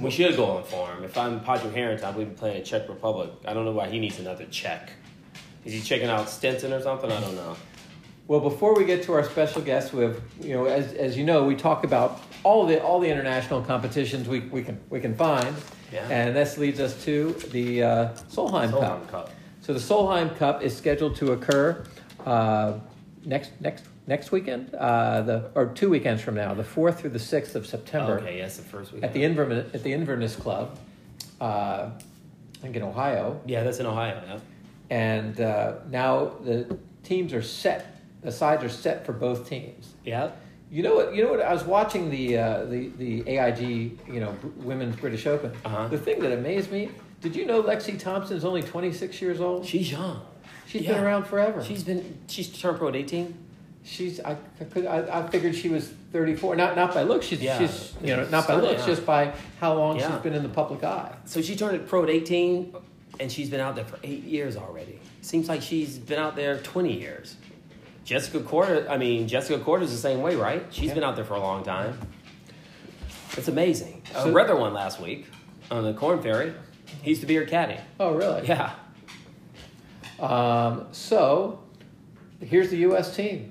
[0.00, 1.04] We should go on form.
[1.04, 3.30] If I'm Patrick Harrington, we'd be playing Czech Republic.
[3.46, 4.90] I don't know why he needs another check.
[5.64, 7.10] Is he checking out Stenson or something?
[7.12, 7.56] I don't know.
[8.26, 11.24] Well, before we get to our special guest, we have you know, as, as you
[11.24, 15.14] know, we talk about all the all the international competitions we, we can we can
[15.14, 15.54] find,
[15.92, 16.08] Yeah.
[16.08, 19.10] and this leads us to the uh, Solheim Cup.
[19.10, 19.30] Cup.
[19.60, 21.84] So the Solheim Cup is scheduled to occur
[22.24, 22.78] uh,
[23.24, 27.18] next next next weekend, uh, the or two weekends from now, the fourth through the
[27.18, 29.02] sixth of September, Okay, yes, the first week.
[29.02, 30.78] at the Inverness at the Inverness Club,
[31.40, 34.20] uh, I think in Ohio, yeah, that's in Ohio.
[34.26, 34.38] Yeah.
[34.90, 37.98] and uh, now the teams are set.
[38.22, 39.94] The sides are set for both teams.
[40.04, 40.30] Yeah.
[40.70, 41.14] You know what?
[41.14, 41.40] You know what?
[41.42, 45.52] I was watching the uh, the the AIG, you know, Women's British Open.
[45.64, 45.88] Uh-huh.
[45.88, 46.88] The thing that amazed me.
[47.20, 49.64] Did you know Lexi Thompson's only 26 years old?
[49.64, 50.22] She's young.
[50.66, 50.94] She's yeah.
[50.94, 51.62] been around forever.
[51.62, 53.34] She's been she's turned pro at 18.
[53.84, 56.54] She's I, I could I, I figured she was 34.
[56.56, 57.26] Not not by looks.
[57.26, 57.58] She's Yeah.
[57.58, 58.86] she's you know not by looks, yeah.
[58.86, 60.10] just by how long Yeah.
[60.12, 61.12] she's been in the public eye.
[61.24, 62.74] So she turned pro at 18,
[63.18, 65.00] and she's been out there for eight years already.
[65.20, 67.36] Seems like she's been out there 20 years.
[68.04, 70.64] Jessica Korda, I mean Jessica Korda's the same way, right?
[70.70, 70.94] She's Yeah.
[70.94, 71.98] been out there for a long time.
[73.36, 74.02] It's amazing.
[74.14, 75.26] Uh, So- Rether won last week
[75.70, 76.52] on the Korn Ferry.
[77.02, 77.78] He used to be her caddy.
[77.98, 78.46] Oh really?
[78.46, 78.74] Yeah.
[80.20, 81.60] Um, so
[82.40, 83.16] here's the U.S.
[83.16, 83.50] team.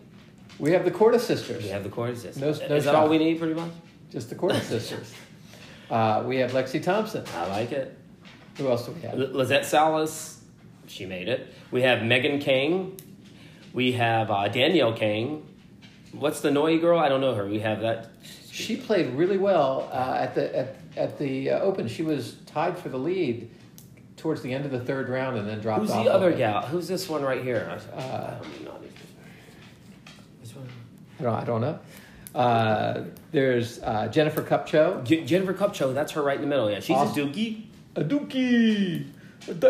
[0.61, 1.63] We have the Korda sisters.
[1.63, 2.37] We have the Korda sisters.
[2.37, 2.95] No- no Is that shot.
[2.95, 3.71] all we need, pretty much?
[4.11, 5.11] Just the Korda sisters.
[5.89, 7.25] Uh, we have Lexi Thompson.
[7.35, 7.97] I like it.
[8.57, 9.19] Who else do we have?
[9.19, 10.39] L- Lizette Salas,
[10.85, 11.51] she made it.
[11.71, 12.95] We have Megan King.
[13.73, 15.47] We have uh, Danielle King.
[16.11, 16.99] What's the Noi girl?
[16.99, 17.47] I don't know her.
[17.47, 18.09] We have that.
[18.51, 21.87] She played really well uh, at the at, at the uh, Open.
[21.87, 23.49] She was tied for the lead
[24.15, 26.05] towards the end of the third round and then dropped Who's off.
[26.05, 26.61] the other gal?
[26.67, 27.67] Who's this one right here?
[27.95, 28.93] Uh, I'm not even-
[30.41, 30.67] Which one?
[31.29, 31.79] I don't, know.
[32.33, 35.03] Uh, there's uh, Jennifer Kupcho.
[35.03, 36.69] J- Jennifer Kupcho, that's her right in the middle.
[36.71, 37.63] Yeah, she's Aust- a dookie.
[37.95, 39.05] Aduki.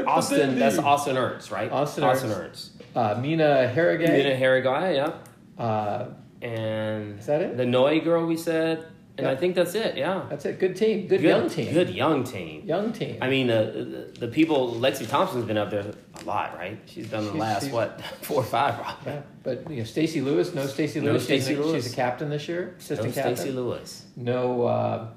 [0.06, 1.72] Austin, that's Austin Ernst, right?
[1.72, 2.72] Austin Austin Ernst.
[2.96, 4.02] Uh, Mina Harigae.
[4.12, 5.64] Mina Harigae, yeah.
[5.64, 6.08] Uh,
[6.42, 7.56] And Is that it?
[7.58, 8.86] The Noi girl we said,
[9.18, 9.32] and Yeah.
[9.32, 9.98] I think that's it.
[9.98, 10.26] Yeah.
[10.30, 10.60] that's it.
[10.60, 11.08] Good team.
[11.08, 11.74] Good, young team.
[11.74, 12.66] Good young team.
[12.66, 13.18] Young team.
[13.22, 15.86] I mean, uh, the, the people, Lexi Thompson's been up there
[16.22, 16.80] a lot, right?
[16.86, 19.12] She's done the She's- last, she's- what, four or five, probably.
[19.14, 19.22] yeah.
[19.44, 20.54] But you know, Stacy Lewis.
[20.54, 21.24] No Stacy No Lewis.
[21.26, 21.84] Stacey she's, a, Lewis.
[21.84, 22.66] she's a captain this year.
[22.72, 23.36] No Assistant captain.
[23.36, 24.06] Stacy Lewis.
[24.16, 24.64] No.
[24.66, 25.08] Uh,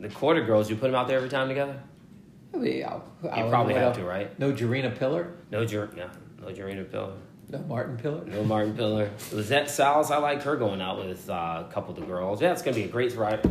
[0.00, 1.78] The Korda girls, you put them out there every time together?
[2.54, 2.60] I'll-
[3.30, 4.36] I'll- You probably have to, right?
[4.38, 5.32] No Gerina Piller.
[5.50, 6.08] No, Jer- yeah,
[6.40, 7.12] no Gerina Piller.
[7.52, 8.24] No Martin Piller.
[8.24, 9.10] No Martin Piller.
[9.30, 12.40] Lizette Sal's, I like her going out with uh, a couple of the girls.
[12.40, 13.42] Yeah, it's going to be a great ride.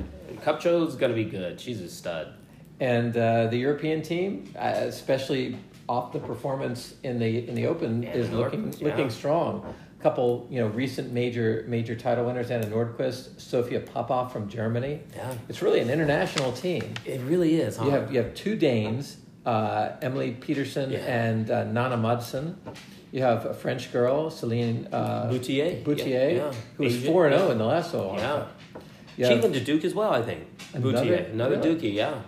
[0.44, 1.60] Kupcho's going to be good.
[1.62, 2.34] She's a stud.
[2.80, 5.56] And uh, the European team, uh, especially
[5.88, 8.88] off the performance in the in the Open, Yeah, is the looking yeah.
[8.88, 9.72] looking strong.
[10.00, 15.02] A couple, you know, recent major major title winners: Anna Nordqvist, Sophia Popov from Germany.
[15.16, 15.36] Yeah.
[15.48, 16.92] It's really an international team.
[17.06, 17.86] It really is, huh?
[17.86, 21.00] You have you have two Danes, uh, Emily Pedersen Yeah.
[21.00, 22.56] and uh, Nanna Madsen.
[23.12, 25.84] You have a French girl, Celine uh, Boutier.
[25.84, 26.54] Boutier, Yeah, yeah.
[26.78, 28.46] who was four and zero in the last Solheim Yeah.
[29.18, 30.48] You She went to Duke as well, I think.
[30.74, 31.30] Another- Boutier.
[31.34, 31.76] Another really?
[31.76, 32.22] Dookie, yeah.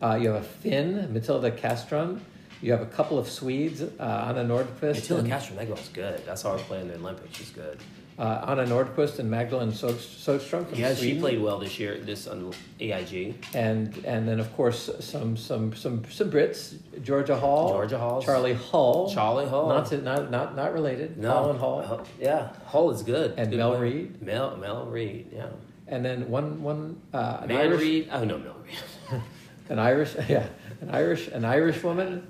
[0.00, 2.20] Uh, you have a Finn, Matilda Castren.
[2.62, 4.94] You have a couple of Swedes, uh, Anna Nordqvist.
[4.94, 6.24] Matilda and, Castro, that girl's good.
[6.24, 7.36] That's how I play in the Olympics.
[7.36, 7.78] She's good.
[8.22, 10.96] Uh, Anna Nordqvist and Magdalene from Yeah, Sweden.
[10.96, 11.98] she played well this year.
[11.98, 13.34] This on AIG.
[13.52, 18.22] and and then of course some some some some Brits, Georgia Hall, Georgia Hall.
[18.22, 19.68] Charlie Hull, Charlie Hull.
[19.68, 23.34] not to, not not not related, No, Colin Hull- Yeah, Hull is good.
[23.36, 23.82] And Good Mel player.
[23.82, 24.22] Reed.
[24.22, 25.26] Mel Mel Reed.
[25.34, 25.48] Yeah.
[25.88, 28.08] and then one one uh, an Man Irish Reed.
[28.12, 29.20] Oh no, Mel Reed.
[29.68, 30.46] an Irish yeah
[30.80, 32.22] an Irish an Irish woman,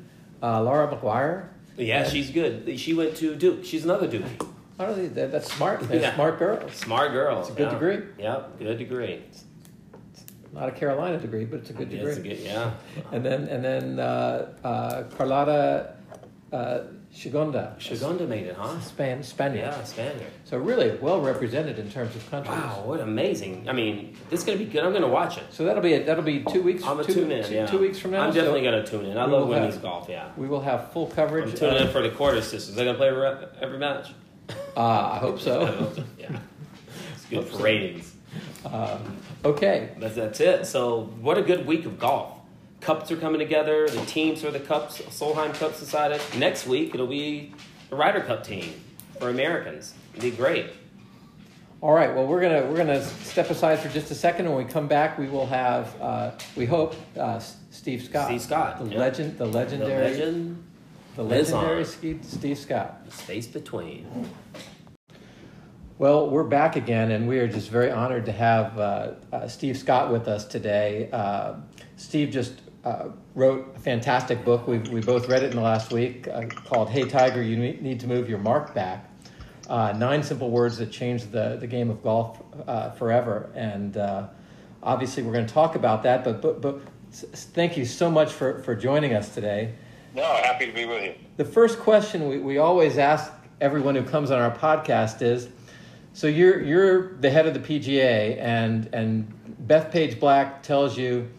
[0.42, 1.50] uh, Laura Maguire.
[1.76, 2.80] yeah, she's good.
[2.80, 3.62] She went to Duke.
[3.66, 4.46] She's another Duke.
[4.78, 5.80] I don't know, that, that's smart.
[5.88, 6.14] They're Yeah.
[6.14, 6.72] smart girls.
[6.74, 7.40] Smart girl.
[7.40, 7.72] It's a good yeah.
[7.72, 7.98] degree.
[8.18, 9.22] Yep, good degree.
[10.52, 12.10] Not a Carolina degree, but it's a good degree.
[12.10, 12.72] It's a good, yeah.
[13.10, 15.94] And then and then uh, uh, Carlota
[16.52, 16.80] uh,
[17.14, 18.78] Ciganda, Ciganda made it, huh?
[18.80, 19.64] Span Spaniard.
[19.66, 20.30] Yeah, Spaniard.
[20.44, 22.54] So really well represented in terms of countries.
[22.56, 23.66] Wow, what amazing!
[23.68, 24.84] I mean, this is gonna be good.
[24.84, 25.44] I'm gonna watch it.
[25.50, 26.84] So that'll be a, that'll be two weeks.
[26.84, 27.44] I'm a two, tune in.
[27.44, 28.22] two- Yeah, two weeks from now.
[28.22, 29.16] I'm so definitely gonna tune in.
[29.16, 30.06] I love women's have- golf.
[30.08, 31.50] Yeah, We will have full coverage.
[31.50, 32.74] I'm tuning in for the Korda sisters.
[32.74, 34.12] They're gonna play every, every match.
[34.76, 35.92] Uh, I hope so.
[36.18, 36.38] yeah,
[37.14, 37.62] it's good Hope for so.
[37.64, 38.14] ratings.
[38.64, 39.90] Um, okay.
[39.98, 40.66] That's that's it.
[40.66, 42.38] So what a good week of golf.
[42.80, 43.88] Cups are coming together.
[43.88, 46.20] The teams for the cups, Solheim Cups decided.
[46.36, 47.52] Next week it'll be
[47.90, 48.72] the Ryder Cup team
[49.18, 49.94] for Americans.
[50.14, 50.66] It'll be great.
[51.80, 52.14] All right.
[52.14, 54.48] Well, we're gonna we're gonna step aside for just a second.
[54.48, 58.78] When we come back, we will have uh, we hope uh, Steve Scott, Steve Scott,
[58.78, 58.98] the yeah.
[58.98, 60.64] legend, the The legendary, legend,
[61.16, 61.84] the legendary on.
[61.84, 63.04] Steve, Steve Scott.
[63.04, 64.28] the space between.
[65.98, 69.76] Well, we're back again, and we are just very honored to have uh, uh, Steve
[69.76, 71.08] Scott with us today.
[71.12, 71.54] Uh,
[71.96, 74.66] Steve just uh, wrote a fantastic book.
[74.66, 78.00] We, we both read it in the last week uh, called Hey Tiger, You Need
[78.00, 79.08] to Move Your Mark Back.
[79.68, 83.50] Uh, nine simple words that changed the, the game of golf uh, forever.
[83.54, 84.26] And uh,
[84.82, 86.80] obviously, we're going to talk about that, but, but, but
[87.12, 89.74] thank you so much for, for joining us today.
[90.14, 91.14] No, happy to be with you.
[91.38, 95.48] The first question we, we always ask everyone who comes on our podcast is
[96.12, 101.30] so you're you're the head of the PGA and and Bethpage Black tells you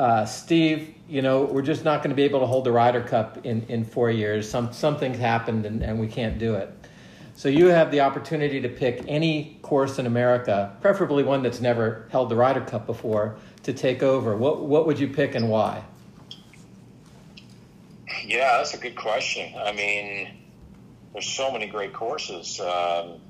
[0.00, 3.02] uh, Steve you know we're just not going to be able to hold the Ryder
[3.02, 4.48] Cup in, in four years.
[4.48, 6.72] Some something's happened and, and we can't do it.
[7.34, 12.08] So you have the opportunity to pick any course in America preferably one that's never
[12.10, 14.34] held the Ryder Cup before to take over.
[14.34, 15.84] What what would you pick and why
[18.26, 19.54] Yeah, that's a good question.
[19.56, 20.28] I mean,
[21.12, 22.60] there's so many great courses.
[22.60, 23.20] Um,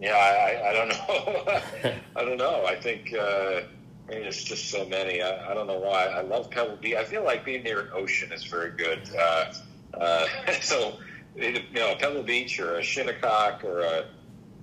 [0.00, 1.92] yeah, I, I, don't know.
[2.16, 2.64] I don't know.
[2.66, 3.62] I think uh,
[4.08, 5.22] I mean, there's just so many.
[5.22, 6.06] I, I don't know why.
[6.06, 6.96] I love Pebble Beach.
[6.96, 9.08] I feel like being near an ocean is very good.
[9.16, 9.52] Uh,
[9.94, 10.26] uh,
[10.60, 10.98] so,
[11.36, 14.06] you know, Pebble Beach or a Shinnecock or a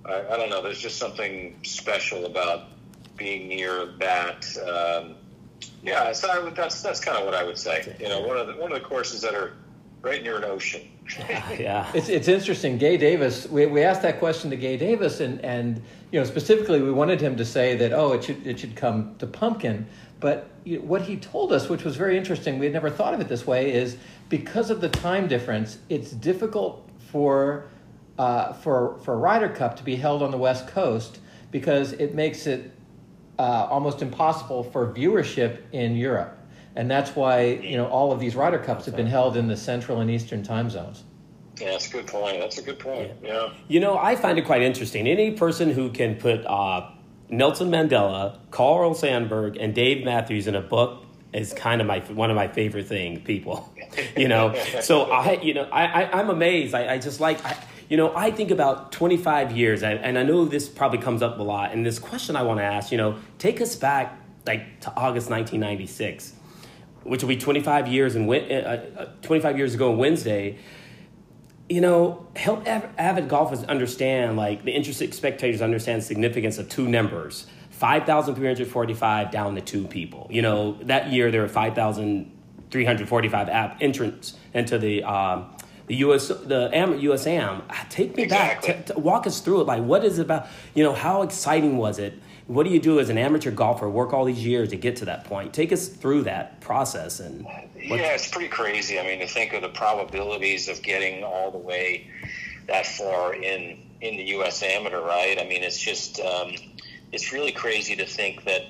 [0.04, 0.62] I, I don't know.
[0.62, 2.68] There's just something special about
[3.16, 4.46] being near that.
[4.58, 5.16] Um,
[5.86, 7.96] yeah, so I would, that's that's kind of what I would say.
[8.00, 9.52] You know, one of the one of the courses that are
[10.02, 10.82] right near an ocean.
[11.58, 11.90] yeah.
[11.94, 12.78] It's, it's interesting.
[12.78, 16.82] Gay Davis, we, we asked that question to Gay Davis, and, and you know specifically
[16.82, 19.86] we wanted him to say that oh it should it should come to Pumpkin,
[20.18, 23.20] but you what he told us, which was very interesting, we had never thought of
[23.20, 23.96] it this way, is
[24.28, 27.68] because of the time difference, it's difficult for
[28.18, 31.20] uh, for for Ryder Cup to be held on the West Coast
[31.52, 32.72] because it makes it
[33.38, 36.38] uh, almost impossible for viewership in Europe.
[36.74, 39.56] And that's why you know all of these Ryder Cups have been held in the
[39.56, 41.04] Central and Eastern time zones.
[41.58, 42.38] Yeah, that's a good point.
[42.38, 43.12] That's a good point.
[43.22, 43.48] Yeah.
[43.66, 45.06] You know, I find it quite interesting.
[45.06, 46.90] Any person who can put uh,
[47.30, 52.30] Nelson Mandela, Carl Sandburg, and Dave Matthews in a book is kind of my one
[52.30, 53.22] of my favorite thing.
[53.22, 53.72] People,
[54.16, 54.54] you know.
[54.82, 56.74] so I, you know, I, I I'm amazed.
[56.74, 57.44] I, I just like.
[57.44, 57.56] I,
[57.88, 61.38] you know, I think about 25 years, and, and I know this probably comes up
[61.38, 61.72] a lot.
[61.72, 65.30] And this question I want to ask, you know, take us back like to August
[65.30, 66.32] 1996,
[67.04, 70.58] which will be 25 years and uh, uh, 25 years ago on Wednesday
[71.68, 76.68] you know, help av- avid golfers understand, like the interested spectators understand the significance of
[76.68, 80.28] two numbers 5,345 down to two people.
[80.30, 85.04] You know, that year there were 5,345 app entrants into the.
[85.04, 85.55] Um,
[85.86, 87.62] the US, the Am, USAM.
[87.90, 88.72] Take me Exactly.
[88.72, 88.86] back.
[88.86, 89.66] T- t- walk us through it.
[89.66, 90.46] Like, what is it about?
[90.74, 92.14] You know, how exciting was it?
[92.46, 93.88] What do you do as an amateur golfer?
[93.88, 95.52] Work all these years to get to that point.
[95.52, 97.46] Take us through that process and.
[97.76, 98.98] Yeah, it's pretty crazy.
[98.98, 102.08] I mean, to think of the probabilities of getting all the way
[102.68, 104.62] that far in in the U.S.
[104.62, 105.38] Amateur, right?
[105.40, 106.52] I mean, it's just um,
[107.12, 108.62] it's really crazy to think that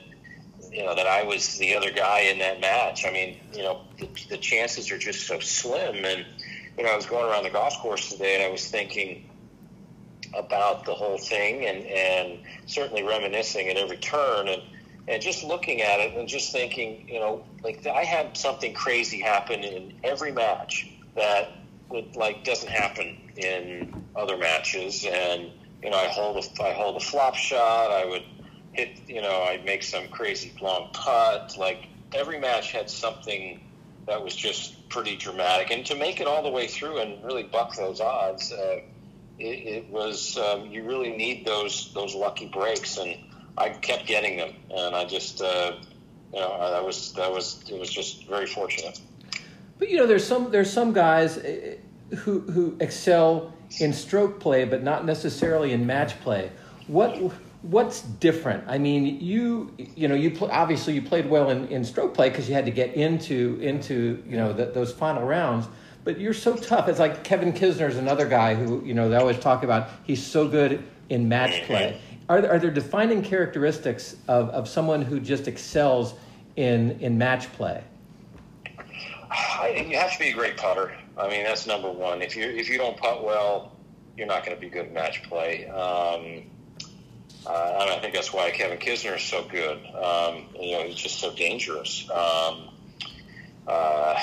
[0.71, 3.07] you know that I was the other guy in that match.
[3.07, 6.05] I mean, you know, the, the chances are just so slim.
[6.05, 6.27] And
[6.77, 9.29] you know, I was going around the golf course today, and I was thinking
[10.35, 14.63] about the whole thing, and and certainly reminiscing at every turn, and
[15.09, 19.21] and just looking at it, and just thinking, you know, like I had something crazy
[19.21, 21.53] happen in every match that
[21.89, 25.51] would like doesn't happen in other matches, and
[25.83, 27.91] you know, I hold a, I hold a flop shot.
[27.91, 28.25] I would
[28.73, 31.57] hit, you know, I'd make some crazy long putt.
[31.59, 33.61] Like every match had something
[34.07, 37.43] that was just pretty dramatic, and to make it all the way through and really
[37.43, 38.81] buck those odds, uh,
[39.39, 43.17] it, it was um, you really need those those lucky breaks, and
[43.59, 45.41] I kept getting them, and I just.
[45.41, 45.77] Uh,
[46.33, 49.01] you know, that was that was it was just very fortunate.
[49.79, 51.77] But you know, there's some there's some guys eh,
[52.19, 56.51] who who excel in stroke play, but not necessarily in match play.
[56.87, 57.17] What
[57.71, 58.65] what's different?
[58.67, 62.29] I mean, you you know you pl- obviously you played well in, in stroke play
[62.29, 65.67] because you had to get into into you know the, those final rounds.
[66.05, 66.89] But you're so tough.
[66.89, 69.89] It's like Kevin Kisner is another guy who you know they always talk about.
[70.05, 72.01] He's so good in match play.
[72.29, 76.15] Are there, are there defining characteristics of, of someone who just excels
[76.57, 77.83] in in match play?
[79.67, 80.93] You have to be a great putter.
[81.19, 82.23] I mean, that's number one.
[82.23, 83.73] If you if you don't putt well,
[84.17, 85.67] you're not going to be good at match play.
[85.69, 86.45] Um,
[87.45, 89.79] uh, and I think that's why Kevin Kisner is so good.
[89.95, 92.09] Um, you know, he's just so dangerous.
[92.11, 92.71] Um,
[93.67, 94.17] uh,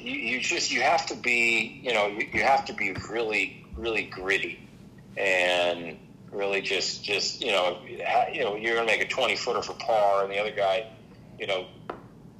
[0.00, 3.64] you, you, just you have to be you know you, you have to be really
[3.76, 4.58] really gritty
[5.16, 5.98] and
[6.32, 7.78] really just just you know
[8.32, 10.86] you know you're to make a 20 footer for par and the other guy
[11.38, 11.66] you know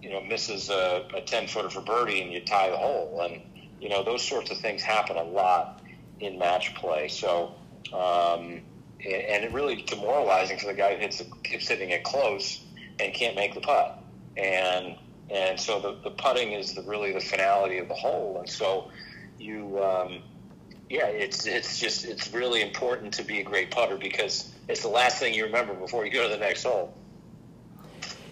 [0.02, 3.42] you know misses a, a 10 footer for birdie and you tie the hole and
[3.81, 5.83] you know those sorts of things happen a lot
[6.20, 7.54] in match play so
[7.92, 8.62] um,
[9.04, 12.64] and it really demoralizing for the guy who hits keeps hitting it close
[13.00, 14.02] and can't make the putt.
[14.37, 14.96] And
[15.30, 18.90] and so the, the putting is the, really the finality of the hole and so
[19.38, 20.22] you um,
[20.88, 24.88] yeah it's it's just it's really important to be a great putter because it's the
[24.88, 26.94] last thing you remember before you go to the next hole.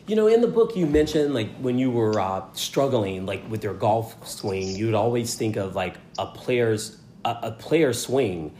[0.07, 3.65] You know, in the book, you mentioned like when you were uh, struggling, like with
[3.65, 8.55] your golf swing, you would always think of like a player's a, a player's swing.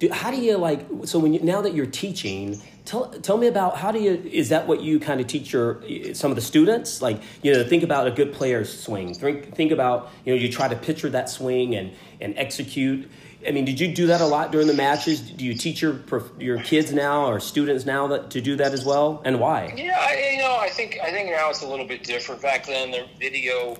[0.00, 0.86] Do, how do you like?
[1.04, 4.12] So when you, now that you're teaching, tell tell me about how do you?
[4.12, 7.00] Is that what you kind of teach your eh, some of the students?
[7.00, 9.14] Like you know, think about a good player's swing.
[9.14, 13.08] Think think about you know, you try to picture that swing and and execute
[13.46, 15.20] I mean, did you do that a lot during the matches?
[15.20, 16.00] Do you teach your
[16.38, 19.72] your kids now or students now that to do that as well, and why?
[19.76, 22.42] Yeah, I, you know, I think I think now it's a little bit different.
[22.42, 23.76] Back then, the video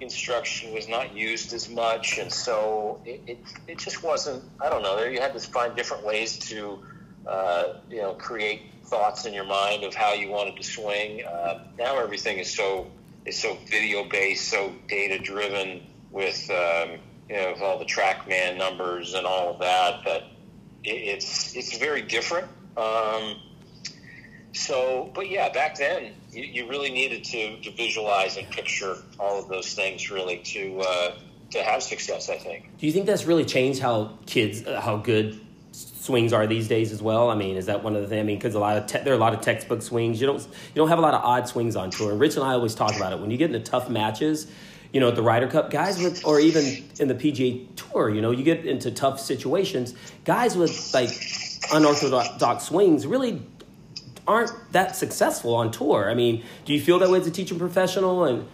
[0.00, 4.44] instruction was not used as much, and so it, it, it just wasn't.
[4.60, 5.02] I don't know.
[5.02, 6.78] You had to find different ways to,
[7.26, 11.24] uh, you know, create thoughts in your mind of how you wanted to swing.
[11.24, 12.90] Uh, now everything is so
[13.24, 16.50] is so video based, so data driven with.
[16.50, 20.22] Um, you know, with all the TrackMan numbers and all of that, that
[20.84, 22.46] it, it's it's very different.
[22.76, 23.40] Um,
[24.56, 29.38] so, but yeah, back then you, you really needed to, to, visualize and picture all
[29.38, 31.14] of those things really to uh,
[31.50, 32.28] to have success.
[32.28, 32.78] I think.
[32.78, 35.40] Do you think that's really changed how kids, uh, how good
[35.72, 37.30] swings are these days as well?
[37.30, 38.20] I mean, is that one of the things?
[38.20, 40.20] I mean, because a lot of te- there are a lot of textbook swings.
[40.20, 42.14] You don't you don't have a lot of odd swings on tour.
[42.14, 44.50] Rich and I always talk about it when you get into tough matches
[44.92, 46.64] you know, at the Ryder Cup, guys with, or even
[46.98, 49.94] in the PGA Tour, you know, you get into tough situations.
[50.24, 51.10] Guys with like
[51.72, 53.42] unorthodox swings really
[54.26, 56.10] aren't that successful on tour.
[56.10, 58.24] I mean, do you feel that way as a teaching professional?
[58.24, 58.46] And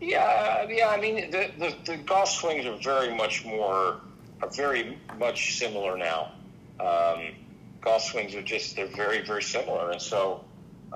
[0.00, 0.88] yeah, yeah.
[0.88, 4.00] I mean, the, the, the golf swings are very much more,
[4.40, 6.32] are very much similar now.
[6.80, 7.34] Um,
[7.80, 10.44] golf swings are just they're very very similar, and so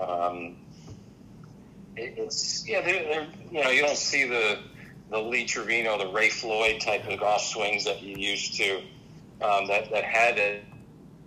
[0.01, 0.57] um,
[1.97, 4.59] it's yeah, they're, they're, you know, you don't see the
[5.11, 8.79] the Lee Trevino, the Ray Floyd type of golf swings that you used to.
[9.43, 10.65] Um, that that had it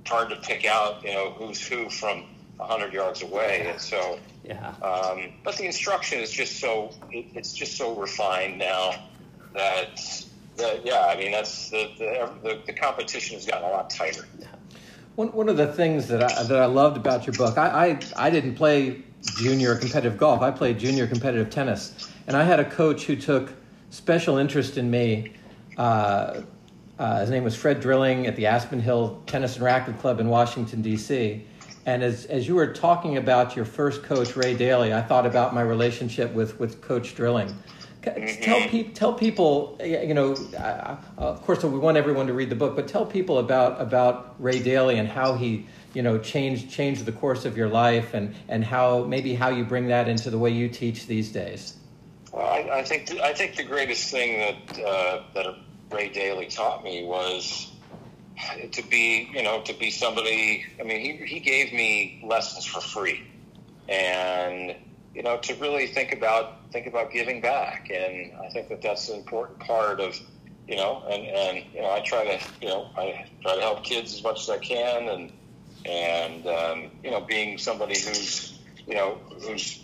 [0.09, 2.25] hard to pick out, you know, who's who from
[2.59, 4.73] hundred yards away, and so yeah.
[4.81, 8.95] Um, but the instruction is just so it, it's just so refined now
[9.53, 10.01] that
[10.57, 14.25] that yeah, I mean that's the the, the, the competition has gotten a lot tighter.
[15.15, 17.99] One, one of the things that I, that I loved about your book, I, I,
[18.15, 19.03] I didn't play
[19.35, 20.41] junior competitive golf.
[20.41, 23.51] I played junior competitive tennis, and I had a coach who took
[23.89, 25.33] special interest in me.
[25.77, 26.41] Uh,
[26.99, 30.27] uh, his name was Fred Drilling at the Aspen Hill Tennis and Racket Club in
[30.27, 31.45] Washington D.C.
[31.85, 35.55] And as as you were talking about your first coach, Ray Daly, I thought about
[35.55, 37.55] my relationship with with Coach Drilling.
[38.01, 42.55] Tell, pe- tell people, you know, uh, of course, we want everyone to read the
[42.55, 47.03] book, but tell people about about Ray Daly and how he you know changed, change
[47.03, 50.37] the course of your life and and how maybe how you bring that into the
[50.37, 51.77] way you teach these days
[52.31, 55.55] well i, I think th- i think the greatest thing that uh, that
[55.91, 57.71] ray daly taught me was
[58.71, 62.81] to be you know to be somebody i mean he, he gave me lessons for
[62.81, 63.21] free
[63.87, 64.75] and
[65.13, 69.09] you know to really think about think about giving back and i think that that's
[69.09, 70.15] an important part of
[70.69, 73.83] you know, and and you know, I try to you know I try to help
[73.83, 75.31] kids as much as I can, and
[75.85, 79.83] and um, you know, being somebody who's you know who's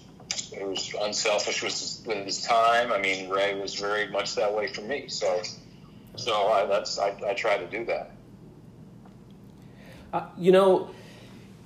[0.60, 2.92] who's unselfish with his, with his time.
[2.92, 5.08] I mean, Ray was very much that way for me.
[5.08, 5.42] So
[6.16, 8.12] so I, that's I, I try to do that.
[10.14, 10.90] Uh, you know,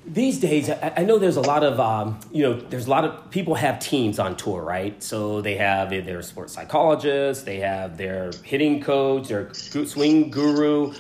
[0.06, 3.06] these days, I, I, know there's a lot of, um, you know, there's a lot
[3.06, 5.02] of people have teams on tour, right?
[5.04, 10.93] So they have their sports psychologist, they have their hitting coach, their swing guru,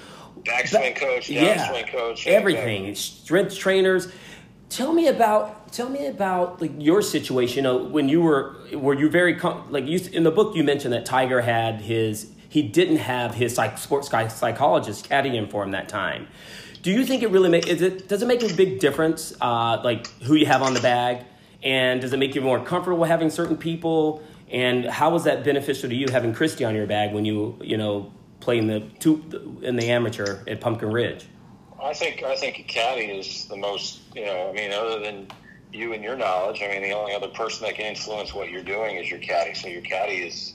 [0.43, 2.93] backswing coach, yeah, swing coach, everything, yeah.
[2.93, 4.11] strength trainers.
[4.69, 7.57] Tell me about tell me about like your situation.
[7.57, 9.39] You know, when you were were you very
[9.69, 13.55] like you in the book you mentioned that Tiger had his he didn't have his
[13.55, 16.27] psych, sports guy psychologist caddying for him that time.
[16.81, 19.81] Do you think it really make is it does it make a big difference uh,
[19.83, 21.25] like who you have on the bag
[21.61, 25.89] and does it make you more comfortable having certain people and how was that beneficial
[25.89, 29.75] to you having Christy on your bag when you you know playing the two in
[29.75, 31.27] the amateur at Pumpkin Ridge?
[31.81, 35.27] I think I think a caddy is the most you know I mean other than
[35.71, 38.63] you and your knowledge I mean the only other person that can influence what you're
[38.63, 40.53] doing is your caddy so your caddy is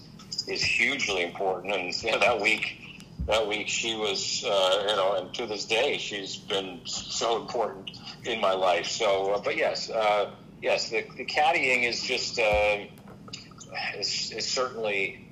[0.48, 2.80] is hugely important and you know, that week
[3.26, 7.90] that week she was, uh, you know, and to this day she's been so important
[8.24, 8.86] in my life.
[8.86, 10.30] So, uh, but yes, uh,
[10.60, 12.84] yes, the, the caddying is just, uh,
[13.94, 15.26] it's, it's certainly,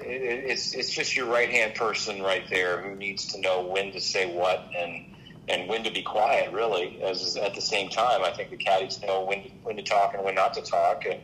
[0.50, 4.00] it's it's just your right hand person right there who needs to know when to
[4.00, 5.04] say what and
[5.48, 6.52] and when to be quiet.
[6.52, 9.82] Really, as at the same time, I think the caddies know when to, when to
[9.82, 11.20] talk and when not to talk, and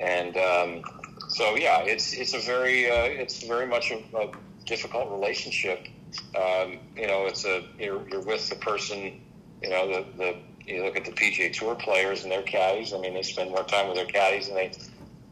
[0.00, 0.82] and um,
[1.34, 4.30] so yeah, it's it's a very uh, it's very much a, a
[4.66, 5.88] difficult relationship.
[6.36, 9.20] Um, you know, it's a you're, you're with the person.
[9.60, 12.92] You know, the the you look at the PGA Tour players and their caddies.
[12.92, 14.70] I mean, they spend more time with their caddies than they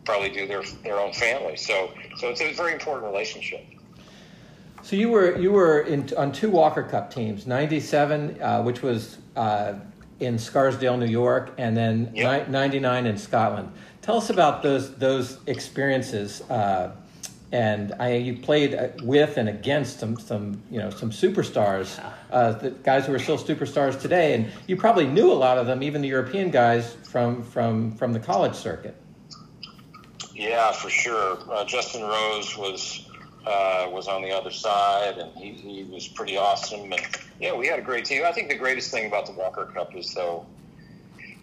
[0.04, 1.56] probably do their their own family.
[1.56, 3.64] So so it's a very important relationship.
[4.82, 9.18] So you were you were in, on two Walker Cup teams, '97, uh, which was
[9.36, 9.74] uh,
[10.18, 12.48] in Scarsdale, New York, and then yep.
[12.48, 13.72] '99 in Scotland.
[14.02, 16.42] Tell us about those those experiences.
[16.50, 16.92] Uh,
[17.52, 22.52] and I you played uh, with and against some some you know some superstars, uh,
[22.52, 25.82] the guys who are still superstars today, and you probably knew a lot of them,
[25.82, 28.96] even the European guys from from from the college circuit.
[30.34, 31.38] Yeah, for sure.
[31.48, 33.08] Uh, Justin Rose was
[33.46, 36.92] uh, was on the other side, and he, he was pretty awesome.
[36.92, 37.06] And
[37.38, 38.22] yeah, we had a great team.
[38.26, 40.46] I think the greatest thing about the Walker Cup is though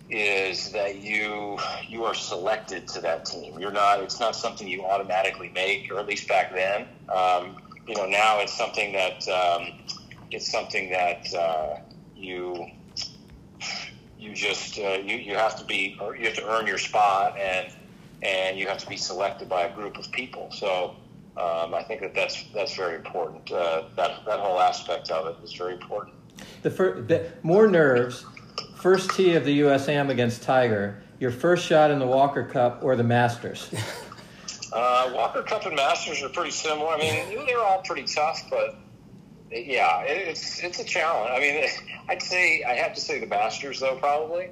[0.10, 1.58] is that you
[1.88, 3.60] you are selected to that team.
[3.60, 4.02] You're not.
[4.02, 6.88] It's not something you automatically make, or at least back then.
[7.16, 7.58] Um,
[7.88, 9.68] you know, now it's something that um,
[10.32, 11.80] it's something that uh,
[12.16, 12.68] you
[14.18, 17.72] you just uh, you you have to be you have to earn your spot and
[18.24, 20.50] and you have to be selected by a group of people.
[20.52, 20.96] So.
[21.38, 23.50] Um, I think that that's that's very important.
[23.50, 26.14] Uh, that that whole aspect of it is very important.
[26.64, 28.26] The, fir- the more nerves
[28.80, 32.96] first tee of the USAM against Tiger, your first shot in the Walker Cup or
[32.96, 33.70] the Masters?
[34.72, 36.90] Uh, Walker Cup and Masters are pretty similar.
[36.90, 38.76] I mean, they're all pretty tough, but
[39.52, 41.32] yeah, it's it's a challenge.
[41.36, 41.68] I mean,
[42.10, 44.52] I'd say I have to say the Masters though, probably.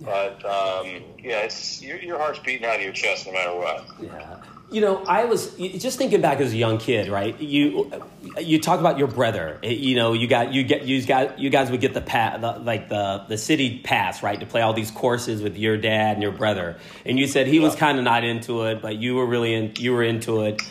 [0.00, 3.84] But um, yeah, it's your, your heart's beating out of your chest no matter what.
[4.00, 4.40] Yeah.
[4.70, 7.38] You know, I was just thinking back as a young kid, right?
[7.40, 7.90] You
[8.38, 9.58] you talk about your brother.
[9.62, 12.52] You know, you got you get you got you guys would get the pat the,
[12.52, 16.22] like the the city pass, right, to play all these courses with your dad and
[16.22, 16.78] your brother.
[17.04, 17.64] And you said he yeah.
[17.64, 20.62] was kind of not into it, but you were really in, you were into it.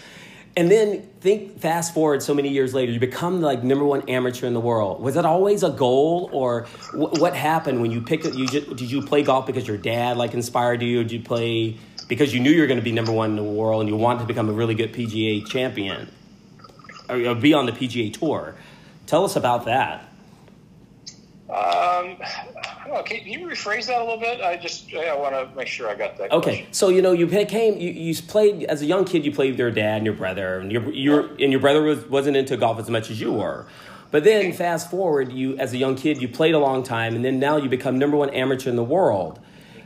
[0.59, 4.45] And then think fast forward so many years later, you become like number one amateur
[4.45, 5.01] in the world.
[5.01, 8.25] Was that always a goal, or what happened when you picked?
[8.25, 10.99] You just, did you play golf because your dad like inspired you?
[10.99, 11.77] Or did you play
[12.09, 13.95] because you knew you were going to be number one in the world and you
[13.95, 16.11] wanted to become a really good PGA champion
[17.07, 18.53] or be on the PGA Tour.
[19.07, 20.09] Tell us about that.
[21.49, 22.17] Um,
[22.89, 24.41] know, can you rephrase that a little bit?
[24.41, 26.31] I just I want to make sure I got that.
[26.31, 26.73] Okay, question.
[26.73, 29.25] so you know you came you, you played as a young kid.
[29.25, 32.05] You played with your dad and your brother, and your your and your brother was
[32.05, 33.67] wasn't into golf as much as you were.
[34.11, 37.23] But then fast forward, you as a young kid, you played a long time, and
[37.23, 39.39] then now you become number one amateur in the world.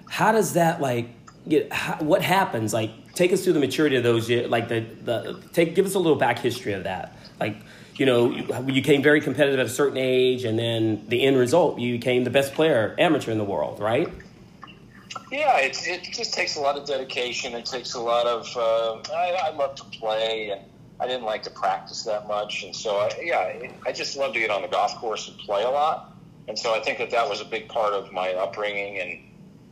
[0.07, 1.09] How does that like
[1.47, 4.85] get how, what happens like take us through the maturity of those years like the,
[5.03, 7.57] the take give us a little back history of that like
[7.95, 11.79] you know you, became very competitive at a certain age and then the end result
[11.79, 14.09] you became the best player amateur in the world right
[15.31, 19.13] yeah it's, it just takes a lot of dedication it takes a lot of uh,
[19.13, 20.61] I, I love to play and
[20.99, 24.39] i didn't like to practice that much and so I, yeah i just love to
[24.39, 26.15] get on the golf course and play a lot
[26.47, 29.19] and so i think that that was a big part of my upbringing and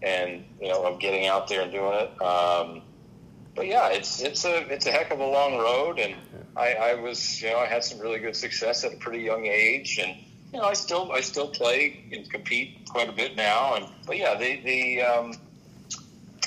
[0.04, 2.22] and you know of getting out there and doing it.
[2.22, 2.82] Um,
[3.56, 6.16] but yeah, it's it's a it's a heck of a long road, and
[6.56, 9.46] I, I was you know I had some really good success at a pretty young
[9.46, 10.16] age, and
[10.54, 14.18] you know I still I still play and compete quite a bit now, and but
[14.18, 15.34] yeah, the the um,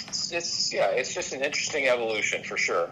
[0.09, 2.91] it's, it's yeah it's just an interesting evolution for sure.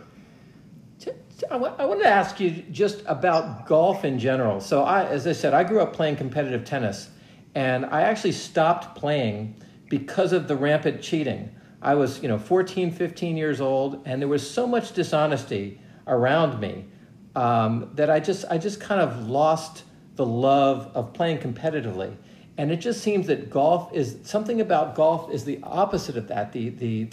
[1.50, 4.60] I wanted to ask you just about golf in general.
[4.60, 7.10] So, I, as I said, I grew up playing competitive tennis,
[7.54, 9.56] and I actually stopped playing
[9.88, 11.50] because of the rampant cheating.
[11.82, 16.60] I was, you know, 14, 15 years old, and there was so much dishonesty around
[16.60, 16.86] me
[17.34, 19.82] um, that I just, I just kind of lost
[20.14, 22.14] the love of playing competitively.
[22.56, 26.52] And it just seems that golf is something about golf is the opposite of that.
[26.52, 27.08] The, the,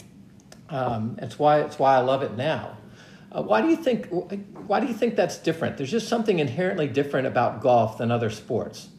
[0.70, 2.78] um, it's why, it's why I love it now.
[3.32, 4.08] Uh, why do you think,
[4.68, 5.78] why do you think that's different?
[5.78, 8.90] There's just something inherently different about golf than other sports.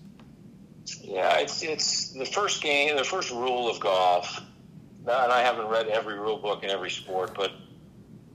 [1.02, 4.40] Yeah, it's, it's the first game, the first rule of golf
[5.06, 7.52] and I haven't read every rule book in every sport, but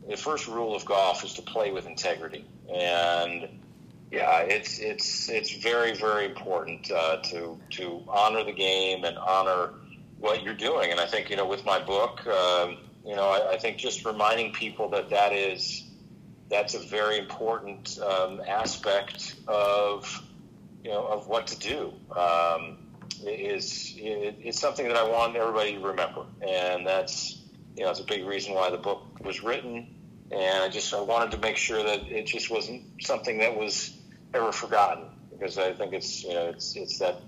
[0.08, 2.46] the first rule of golf is to play with integrity.
[2.74, 3.48] And
[4.12, 9.74] yeah, it's it's it's very very important uh, to to honor the game and honor
[10.20, 10.92] what you're doing.
[10.92, 14.06] And I think you know with my book, um, you know, I, I, think just
[14.06, 15.84] reminding people that that is
[16.50, 20.24] that's a very important um, aspect of
[20.84, 21.94] you know of what to do.
[22.16, 22.78] Um,
[23.26, 27.42] is it's something that I want everybody to remember, and that's
[27.76, 29.92] you know it's a big reason why the book was written.
[30.32, 33.98] And I just I wanted to make sure that it just wasn't something that was
[34.34, 37.22] ever forgotten because I think it's you know it's it's that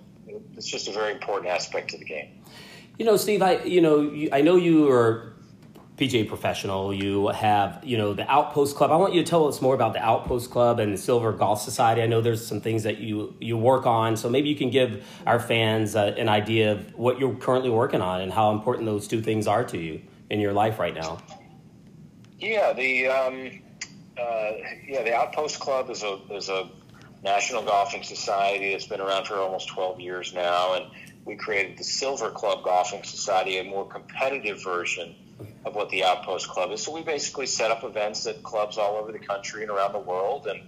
[0.56, 2.44] it's just a very important aspect to the game.
[2.98, 5.37] You know, Steve, I you know I know you are
[5.98, 6.94] PGA professional.
[6.94, 8.92] You have, you know, the Outpost Club.
[8.92, 11.60] I want you to tell us more about the Outpost Club and the Silver Golf
[11.60, 12.04] Society.
[12.04, 15.04] I know there's some things that you you work on, so maybe you can give
[15.26, 19.08] our fans uh, an idea of what you're currently working on and how important those
[19.08, 21.18] two things are to you in your life right now.
[22.38, 23.62] Yeah, the um,
[24.20, 24.52] uh,
[24.88, 26.70] yeah the Outpost Club is a is a
[27.24, 30.86] national golfing society that's been around for almost 12 years now, and
[31.26, 35.16] we created the Silver Club Golfing Society, a more competitive version
[35.66, 36.84] of what the Outpost Club is.
[36.84, 40.00] So we basically set up events at clubs all over the country and around the
[40.00, 40.62] world, and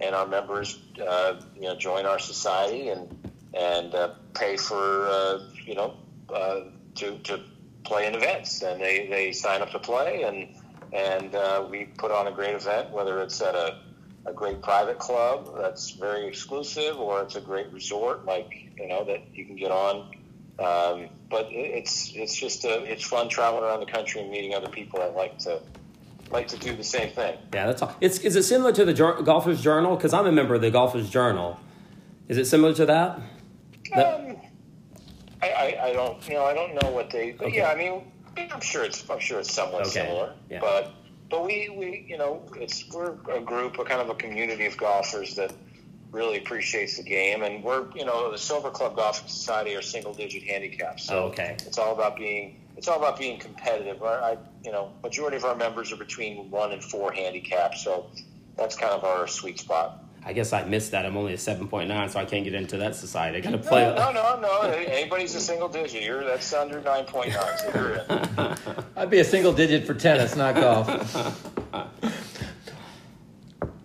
[0.00, 5.40] and our members, uh, you know, join our society and and uh, pay for uh,
[5.64, 5.94] you know
[6.34, 6.60] uh,
[6.96, 7.40] to to
[7.84, 10.48] play in events, and they they sign up to play, and
[10.92, 13.80] and uh, we put on a great event, whether it's at a
[14.26, 19.04] a great private club that's very exclusive, or it's a great resort like you know
[19.04, 20.10] that you can get on
[20.58, 24.68] um, but it's it's just a, it's fun traveling around the country and meeting other
[24.68, 25.60] people that like to
[26.30, 27.38] like to do the same thing.
[27.54, 27.94] Yeah, that's all.
[28.00, 29.96] It's is it similar to the Golfers Journal?
[29.96, 31.58] Because I'm a member of the Golfers Journal.
[32.28, 33.16] Is it similar to that?
[33.94, 34.36] Um,
[35.40, 37.32] I, I, I, don't you know I don't know what they.
[37.32, 37.58] But okay.
[37.58, 38.02] yeah, I mean
[38.52, 39.90] I'm sure it's I'm sure it's somewhat okay.
[39.90, 40.34] similar.
[40.50, 40.60] Yeah.
[40.60, 40.92] But
[41.30, 44.76] but we we you know it's we're a group, a kind of a community of
[44.76, 45.52] golfers that
[46.10, 50.14] really appreciates the game, and we're you know the Silver Club Golf Society are single
[50.14, 51.04] digit handicaps.
[51.04, 54.02] So oh, okay, it's all about being it's all about being competitive.
[54.02, 58.06] Our, I, you know, majority of our members are between one and four handicaps, so
[58.56, 60.04] that's kind of our sweet spot.
[60.24, 61.06] I guess I missed that.
[61.06, 63.38] I'm only a seven point nine, so I can't get into that society.
[63.38, 63.82] I got to play.
[63.82, 64.70] No, no, no, no.
[64.70, 66.02] Anybody's a single digit.
[66.02, 67.58] You're that's under nine point nine.
[67.58, 68.54] So
[68.96, 71.54] I'd be a single digit for tennis, not golf.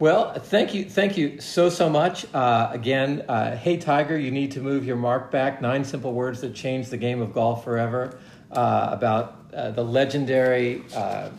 [0.04, 2.26] Well, thank you, thank you so so much.
[2.36, 5.62] Uh, again, uh, hey Tiger, you need to move your mark back.
[5.62, 8.20] Nine simple words that changed the game of golf forever.
[8.52, 10.94] Uh, about uh, the legendary U.S.
[10.94, 11.32] Uh,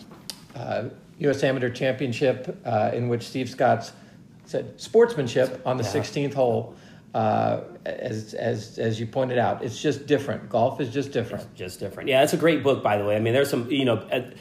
[0.56, 0.88] uh,
[1.42, 2.58] Amateur Championship
[2.94, 3.92] in which Steve Scott
[4.46, 6.74] said sportsmanship on the 16th hole
[7.12, 10.49] uh, as as as you pointed out, it's just different.
[10.49, 11.45] Golf is just different.
[11.45, 12.09] It's just different.
[12.09, 13.16] Yeah, it's a great book, by the way.
[13.16, 13.97] I mean, there's some, you know,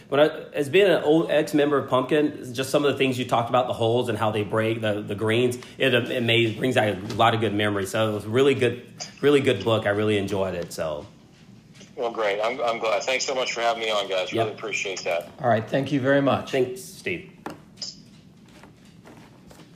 [0.09, 3.19] when I, as being an old ex member of Pumpkin, just some of the things
[3.19, 6.53] you talked about, the holes and how they break the the greens, it it may,
[6.53, 7.91] brings out a lot of good memories.
[7.91, 8.85] So it was really good,
[9.21, 9.85] really good book.
[9.85, 10.71] I really enjoyed it.
[10.71, 11.05] So.
[11.95, 12.41] Well, great.
[12.41, 13.03] I'm, I'm glad.
[13.03, 14.33] Thanks so much for having me on, guys.
[14.33, 14.57] Really yep.
[14.57, 15.29] appreciate that.
[15.39, 15.67] All right.
[15.69, 16.51] Thank you very much.
[16.51, 17.31] Thanks, Steve.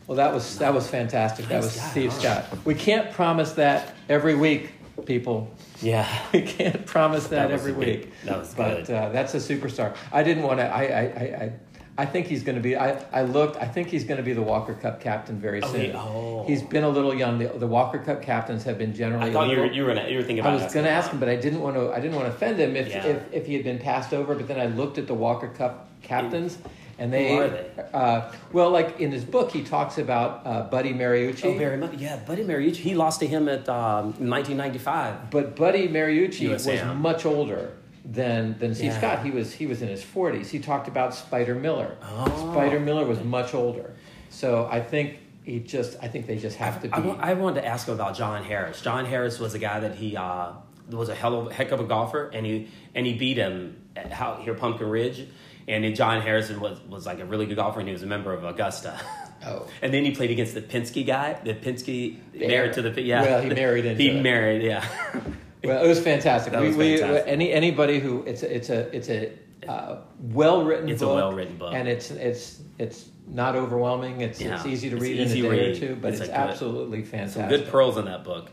[0.08, 1.48] Well, that was that was fantastic.
[1.48, 2.46] That was Steve Scott.
[2.64, 4.72] We can't promise that every week,
[5.06, 5.52] people.
[5.82, 8.12] Yeah, we can't promise that, that every week.
[8.24, 8.96] That was but, good.
[8.96, 9.96] uh, that's a superstar.
[10.14, 10.66] I didn't want to.
[10.66, 11.02] I, I,
[11.44, 11.54] I,
[12.00, 12.78] I think he's going to be.
[12.78, 13.58] I, I looked.
[13.58, 15.82] I think he's going to be the Walker Cup captain very oh, soon.
[15.82, 16.46] He, oh.
[16.48, 17.40] He's been a little young.
[17.40, 19.30] The, the, Walker Cup captains have been generally.
[19.30, 20.60] I thought you were, you were gonna, you were thinking about.
[20.60, 21.92] I was going to ask him, but I didn't want to.
[21.92, 23.06] I didn't want to offend him if, yeah.
[23.06, 24.36] if if he had been passed over.
[24.36, 26.58] But then I looked at the Walker Cup captains.
[27.00, 27.70] And they, Who are they?
[27.94, 31.46] Uh, well, like in his book, he talks about uh, Buddy Marucci.
[31.46, 31.94] Oh, very much.
[31.94, 32.76] Yeah, Buddy Marucci.
[32.78, 35.30] He lost to him at um, 1995.
[35.30, 37.74] But Buddy Marucci was much older
[38.04, 38.98] than than Steve Yeah.
[38.98, 39.26] Scott.
[39.26, 40.50] He was he was in his forties.
[40.50, 41.98] He talked about Spider Miller.
[42.02, 42.52] Oh.
[42.52, 43.94] Spider Miller was much older.
[44.30, 46.94] So I think he just I think they just have to be.
[46.94, 48.82] I, I wanted to ask him about John Harris.
[48.82, 50.54] John Harris was a guy that he uh,
[50.90, 54.12] was a hell of, heck of a golfer, and he and he beat him at
[54.12, 55.28] how, here Pumpkin Ridge.
[55.68, 58.08] And then John Harrison was was like a really good golfer, and he was a
[58.08, 59.00] member of Augusta.
[59.46, 59.68] Oh.
[59.82, 61.40] and then he played against the Penske guy.
[61.44, 63.22] The Penske married to the yeah.
[63.24, 64.22] Well, he married into he it.
[64.24, 64.86] married yeah.
[65.64, 66.54] Well, it was fantastic.
[66.54, 67.24] That we, was we fantastic.
[67.28, 69.32] any anybody who it's a, it's a it's a
[69.68, 70.88] uh, well written.
[70.88, 71.74] It's a well-written book.
[71.74, 74.22] and it's it's it's not overwhelming.
[74.22, 75.76] It's it's easy to It's read easy in a day read.
[75.76, 77.42] or two, but It's it's, good- absolutely fantastic.
[77.42, 78.50] Some good pearls in that book.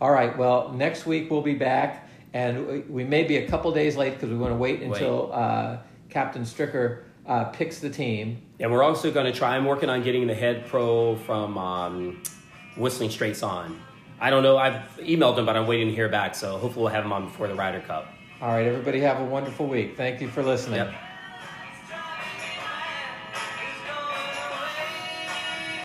[0.00, 0.36] All right.
[0.36, 4.14] Well, next week we'll be back, and we, we may be a couple days late
[4.14, 5.76] because we want to wait until Uh,
[6.10, 8.42] Captain Stricker uh, picks the team.
[8.60, 9.56] And we're also going to try.
[9.56, 12.22] I'm working on getting the head pro from um,
[12.76, 13.80] Whistling Straits on.
[14.20, 14.58] I don't know.
[14.58, 16.34] I've emailed him, but I'm waiting to hear back.
[16.34, 18.08] So hopefully we'll have him on before the Ryder Cup.
[18.40, 18.66] All right.
[18.66, 19.96] Everybody have a wonderful week.
[19.96, 20.78] Thank you for listening.
[20.78, 20.94] Yep.